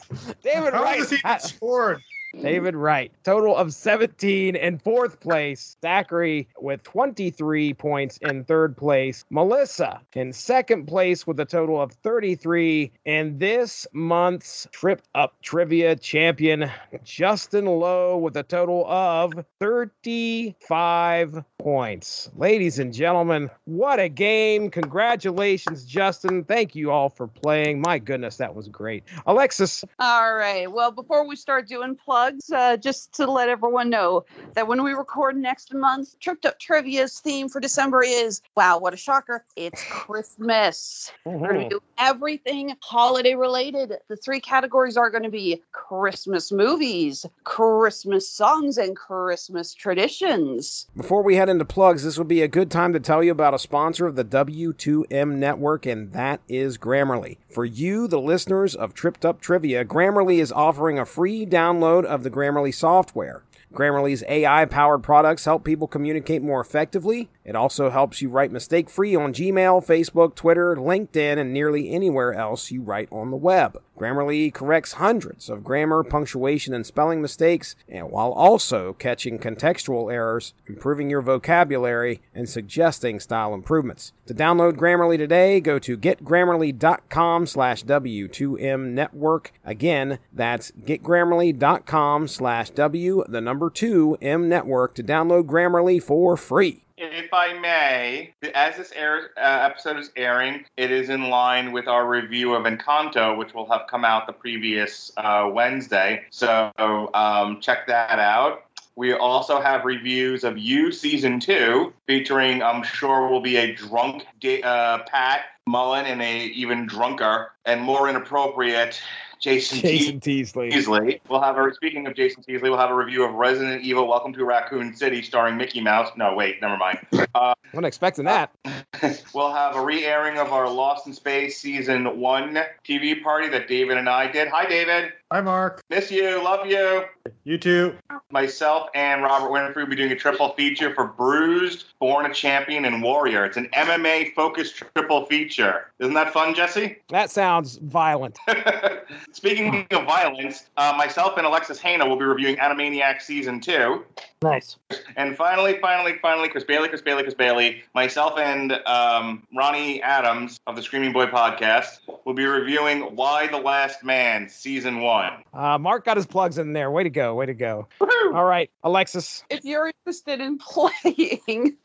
[0.42, 1.00] David How Wright.
[1.00, 2.00] is he ha- scored?
[2.40, 3.12] David Wright.
[3.24, 5.76] Total of 17 in fourth place.
[5.82, 9.24] Zachary with 23 points in third place.
[9.30, 12.90] Melissa in second place with a total of 33.
[13.06, 16.70] And this month's Trip Up Trivia champion,
[17.04, 22.30] Justin Lowe, with a total of 35 points.
[22.36, 24.70] Ladies and gentlemen, what a game.
[24.70, 26.44] Congratulations, Justin.
[26.44, 27.80] Thank you all for playing.
[27.80, 29.04] My goodness, that was great.
[29.26, 29.84] Alexis.
[29.98, 30.70] All right.
[30.70, 32.21] Well, before we start doing plugs,
[32.54, 37.20] uh, just to let everyone know that when we record next month, Tripped Up Trivia's
[37.20, 39.44] theme for December is wow, what a shocker!
[39.56, 41.12] It's Christmas.
[41.24, 43.94] We're going to do everything holiday related.
[44.08, 50.86] The three categories are going to be Christmas movies, Christmas songs, and Christmas traditions.
[50.96, 53.54] Before we head into plugs, this would be a good time to tell you about
[53.54, 57.38] a sponsor of the W2M network, and that is Grammarly.
[57.50, 62.22] For you, the listeners of Tripped Up Trivia, Grammarly is offering a free download of
[62.22, 63.42] the Grammarly software.
[63.72, 67.30] Grammarly's AI powered products help people communicate more effectively.
[67.42, 72.34] It also helps you write mistake free on Gmail, Facebook, Twitter, LinkedIn, and nearly anywhere
[72.34, 73.80] else you write on the web.
[73.99, 80.55] Grammarly corrects hundreds of grammar, punctuation, and spelling mistakes, and while also catching contextual errors,
[80.66, 84.12] improving your vocabulary, and suggesting style improvements.
[84.26, 89.53] To download Grammarly today, go to getgrammarly.com slash W2M network.
[89.64, 96.84] Again, that's getgrammarly.com slash W, the number 2 M network to download Grammarly for free.
[97.05, 101.88] If I may, as this air, uh, episode is airing, it is in line with
[101.88, 106.22] our review of Encanto, which will have come out the previous uh, Wednesday.
[106.30, 106.70] So
[107.12, 108.66] um, check that out.
[108.94, 114.24] We also have reviews of You Season 2, featuring, I'm sure, will be a drunk
[114.62, 119.03] uh, Pat Mullen and a even drunker and more inappropriate
[119.43, 120.70] Jason, Jason Teasley.
[120.70, 121.20] Teasley.
[121.28, 122.70] We'll have a speaking of Jason Teasley.
[122.70, 126.12] We'll have a review of Resident Evil: Welcome to Raccoon City, starring Mickey Mouse.
[126.16, 126.99] No, wait, never mind.
[127.34, 128.53] Uh, Wasn't expecting that.
[129.34, 133.97] we'll have a re-airing of our Lost in Space season one TV party that David
[133.97, 134.49] and I did.
[134.49, 135.14] Hi, David.
[135.32, 135.82] Hi, Mark.
[135.88, 136.45] Miss you.
[136.45, 137.05] Love you.
[137.45, 137.97] You too.
[138.30, 142.84] Myself and Robert Winfrey will be doing a triple feature for Bruised, Born a Champion,
[142.84, 143.47] and Warrior.
[143.47, 145.90] It's an MMA focused triple feature.
[146.01, 146.97] Isn't that fun, Jesse?
[147.09, 148.38] That sounds violent.
[149.32, 154.04] Speaking of violence, uh, myself and Alexis Hana will be reviewing Animaniacs season two.
[154.42, 154.76] Nice.
[155.16, 160.58] And finally, finally, finally, Chris Bailey, Chris Bailey, Chris Bailey, myself and um, Ronnie Adams
[160.66, 165.32] of the Screaming Boy podcast will be reviewing Y: The Last Man season one.
[165.54, 166.90] Uh, Mark got his plugs in there.
[166.90, 167.34] Way to go.
[167.34, 167.86] Way to go.
[168.00, 169.44] All right, Alexis.
[169.50, 170.58] If you're interested in
[171.06, 171.76] playing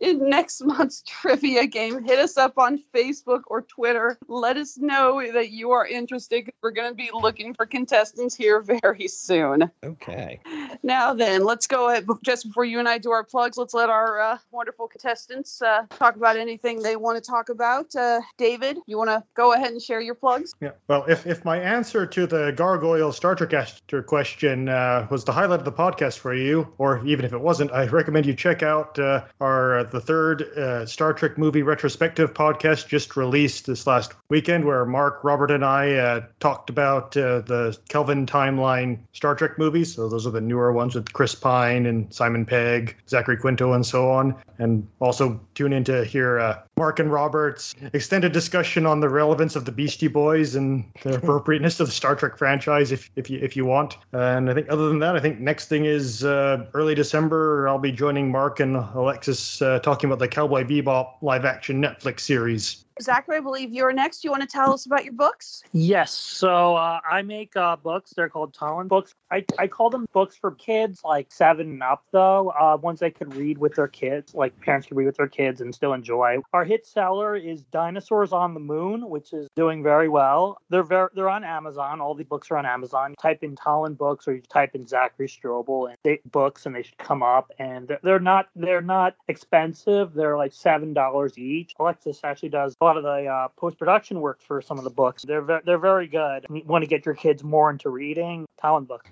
[0.00, 4.18] in next month's trivia game, hit us up on Facebook or Twitter.
[4.28, 6.50] Let us know that you are interested.
[6.62, 9.70] We're going to be looking for contestants here very soon.
[9.84, 10.40] Okay.
[10.82, 12.06] Now then, let's go ahead.
[12.24, 15.86] Just before you and I do our plugs, let's let our uh, wonderful contestants uh,
[15.90, 17.94] talk about anything they want to talk about.
[17.94, 20.54] Uh, David, you want to go ahead and share your plugs?
[20.60, 20.70] Yeah.
[20.88, 25.32] Well, if, if my answer to the Gargoyle Star Trek Aster question uh, was the
[25.32, 28.62] highlight of the podcast for you, or even if it wasn't, I recommend you check
[28.62, 33.86] out uh, our uh, the third uh, Star Trek movie retrospective podcast just released this
[33.86, 39.34] last weekend, where Mark, Robert, and I uh, talked about uh, the Kelvin timeline Star
[39.34, 39.94] Trek movies.
[39.94, 43.84] So those are the newer ones with Chris Pine and Simon Pegg, Zachary Quinto, and
[43.84, 44.34] so on.
[44.58, 49.54] And also tune in to hear uh, Mark and Robert's extended discussion on the relevance
[49.54, 53.38] of the Beastie Boys and the appropriateness of the Star Trek franchise, if if you
[53.42, 53.98] if you want.
[54.12, 57.68] And I think other than that, I think next thing is uh, early December.
[57.68, 62.20] I'll be joining Mark and Alexis uh, talking about the Cowboy Bebop live action Netflix
[62.20, 62.86] series.
[63.00, 64.24] Zachary, I believe you're next.
[64.24, 65.62] You want to tell us about your books?
[65.72, 66.12] Yes.
[66.12, 68.12] So uh, I make uh, books.
[68.14, 69.14] They're called Tolland books.
[69.30, 72.50] I, I call them books for kids, like seven and up, though.
[72.50, 75.60] Uh, ones they could read with their kids, like parents could read with their kids
[75.60, 76.38] and still enjoy.
[76.52, 80.58] Our hit seller is Dinosaurs on the Moon, which is doing very well.
[80.68, 82.00] They're very they're on Amazon.
[82.00, 83.16] All the books are on Amazon.
[83.20, 86.84] Type in Tolland books or you type in Zachary Strobel and they, books, and they
[86.84, 87.50] should come up.
[87.58, 90.14] And they're, they're not they're not expensive.
[90.14, 91.72] They're like seven dollars each.
[91.80, 94.90] Alexis actually does a lot of the uh, post production work for some of the
[94.90, 95.24] books.
[95.24, 96.46] They're ve- they're very good.
[96.48, 98.46] You want to get your kids more into reading?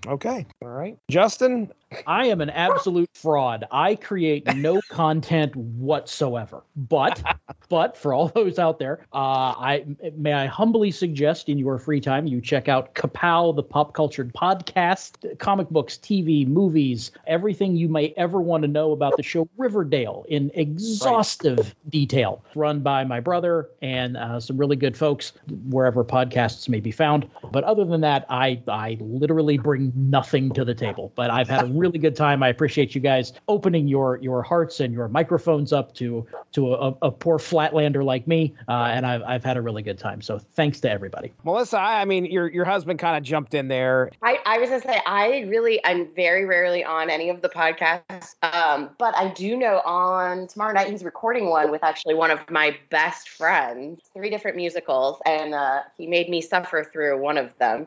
[0.06, 0.46] Okay.
[0.62, 0.98] All right.
[1.10, 1.70] Justin.
[2.06, 3.64] I am an absolute fraud.
[3.70, 6.62] I create no content whatsoever.
[6.76, 7.22] But,
[7.68, 9.86] but for all those out there, uh, I
[10.16, 14.32] may I humbly suggest in your free time you check out Ka-Pow, the pop cultured
[14.34, 19.48] podcast, comic books, TV, movies, everything you may ever want to know about the show
[19.56, 22.44] Riverdale in exhaustive detail.
[22.54, 25.32] Run by my brother and uh, some really good folks
[25.68, 27.28] wherever podcasts may be found.
[27.50, 31.12] But other than that, I I literally bring nothing to the table.
[31.14, 32.42] But I've had a really good time.
[32.42, 36.94] I appreciate you guys opening your your hearts and your microphones up to to a,
[37.02, 40.20] a poor flatlander like me, uh, and I've I've had a really good time.
[40.20, 41.32] So thanks to everybody.
[41.44, 44.10] Melissa, I, I mean, your your husband kind of jumped in there.
[44.22, 48.34] I, I was gonna say I really I'm very rarely on any of the podcasts,
[48.42, 52.38] um, but I do know on tomorrow night he's recording one with actually one of
[52.50, 57.56] my best friends, three different musicals, and uh, he made me suffer through one of
[57.58, 57.86] them.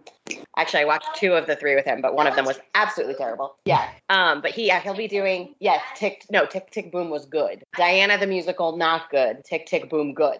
[0.57, 3.15] Actually, I watched two of the three with him, but one of them was absolutely
[3.15, 3.55] terrible.
[3.65, 7.25] Yeah, um, but he yeah, he'll be doing yes, Tick no Tick Tick Boom was
[7.25, 7.63] good.
[7.77, 9.43] Diana the musical not good.
[9.45, 10.39] Tick Tick Boom good.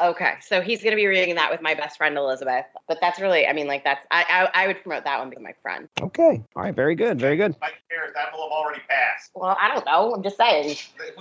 [0.00, 2.64] Okay, so he's gonna be reading that with my best friend Elizabeth.
[2.88, 5.40] But that's really, I mean, like that's I I, I would promote that one with
[5.40, 5.88] my friend.
[6.00, 6.42] Okay.
[6.56, 6.74] All right.
[6.74, 7.18] Very good.
[7.20, 7.54] Very good.
[7.60, 9.30] My cares, that will have already passed.
[9.34, 10.14] Well, I don't know.
[10.14, 10.76] I'm just saying.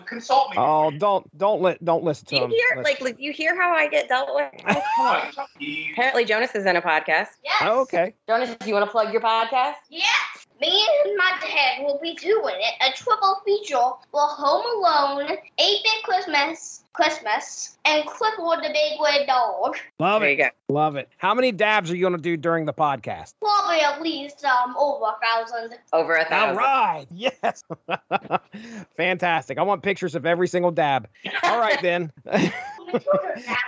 [0.05, 0.57] Consult me.
[0.59, 2.49] Oh, don't don't let don't listen to Do you him.
[2.51, 4.51] hear Let's- like, like you hear how I get dealt with?
[5.93, 7.27] Apparently Jonas is in a podcast.
[7.61, 8.13] Oh, okay.
[8.27, 9.75] Jonas, do you want to plug your podcast?
[9.89, 10.47] Yes.
[10.59, 12.75] Me and my dad will be doing it.
[12.81, 19.27] A triple feature with Home Alone, 8 Bit Christmas, Christmas, and Clifford the Big Red
[19.27, 19.75] Dog.
[19.99, 20.53] Love There it.
[20.69, 21.09] Love it.
[21.17, 23.33] How many dabs are you going to do during the podcast?
[23.41, 25.77] Probably at least um over a thousand.
[25.91, 26.49] Over a thousand.
[26.49, 27.05] All right.
[27.15, 27.63] Yes.
[28.97, 29.57] Fantastic.
[29.57, 31.07] I want pictures of every single dab.
[31.43, 32.11] All right, then.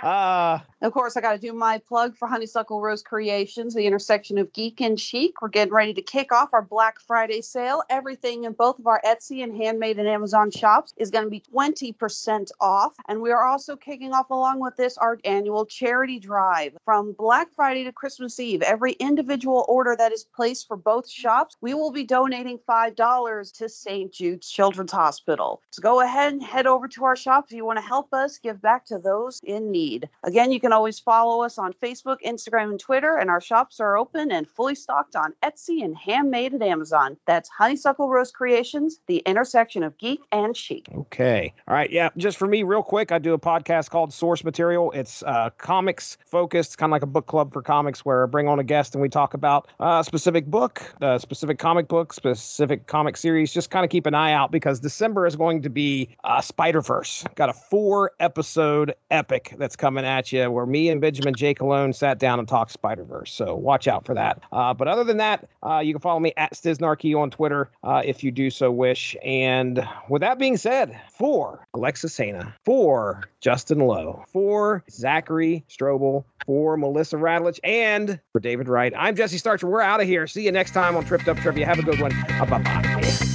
[0.02, 4.38] uh, Of course, I got to do my plug for Honeysuckle Rose Creations, the intersection
[4.38, 5.40] of geek and chic.
[5.40, 7.82] We're getting ready to kick off our Black Friday sale.
[7.90, 11.42] Everything in both of our Etsy and Handmade and Amazon shops is going to be
[11.54, 12.94] 20% off.
[13.08, 16.76] And we are also kicking off, along with this, our annual charity drive.
[16.84, 21.56] From Black Friday to Christmas Eve, every individual order that is placed for both shops,
[21.60, 24.12] we will be donating $5 to St.
[24.12, 25.62] Jude's Children's Hospital.
[25.70, 28.38] So go ahead and head over to our shop if you want to help us
[28.38, 30.08] give back to those in need.
[30.24, 33.96] Again, you can always follow us on Facebook, Instagram, and Twitter, and our shops are
[33.96, 37.16] open and fully stocked on Etsy and handmade at Amazon.
[37.26, 40.86] That's Honeysuckle Rose Creations, the intersection of geek and chic.
[40.94, 41.52] Okay.
[41.68, 41.90] All right.
[41.90, 42.10] Yeah.
[42.16, 44.90] Just for me, real quick, I do a podcast called Source Material.
[44.92, 48.48] It's uh, comics focused, kind of like a book club for comics, where I bring
[48.48, 52.86] on a guest and we talk about a specific book, a specific comic book, specific
[52.86, 53.52] comic series.
[53.52, 56.80] Just kind of keep an eye out because December is going to be uh, Spider
[56.80, 57.24] Verse.
[57.34, 61.54] Got a four episode epic that's coming at you where me and Benjamin J.
[61.54, 63.32] Cologne sat down and talked Spider Verse.
[63.32, 64.42] So watch out for that.
[64.52, 68.02] Uh, but other than that, uh, you can follow me at Stiznarkey on Twitter uh,
[68.04, 69.16] if you do so wish.
[69.24, 72.54] And with that being said, for Alexis Sana,
[72.96, 79.36] for Justin Lowe, for Zachary Strobel, for Melissa Radulich, and for David Wright, I'm Jesse
[79.36, 79.66] Starcher.
[79.66, 80.26] We're out of here.
[80.26, 81.66] See you next time on Tripped Up Trivia.
[81.66, 82.12] Have a good one.
[82.38, 83.25] Bye bye.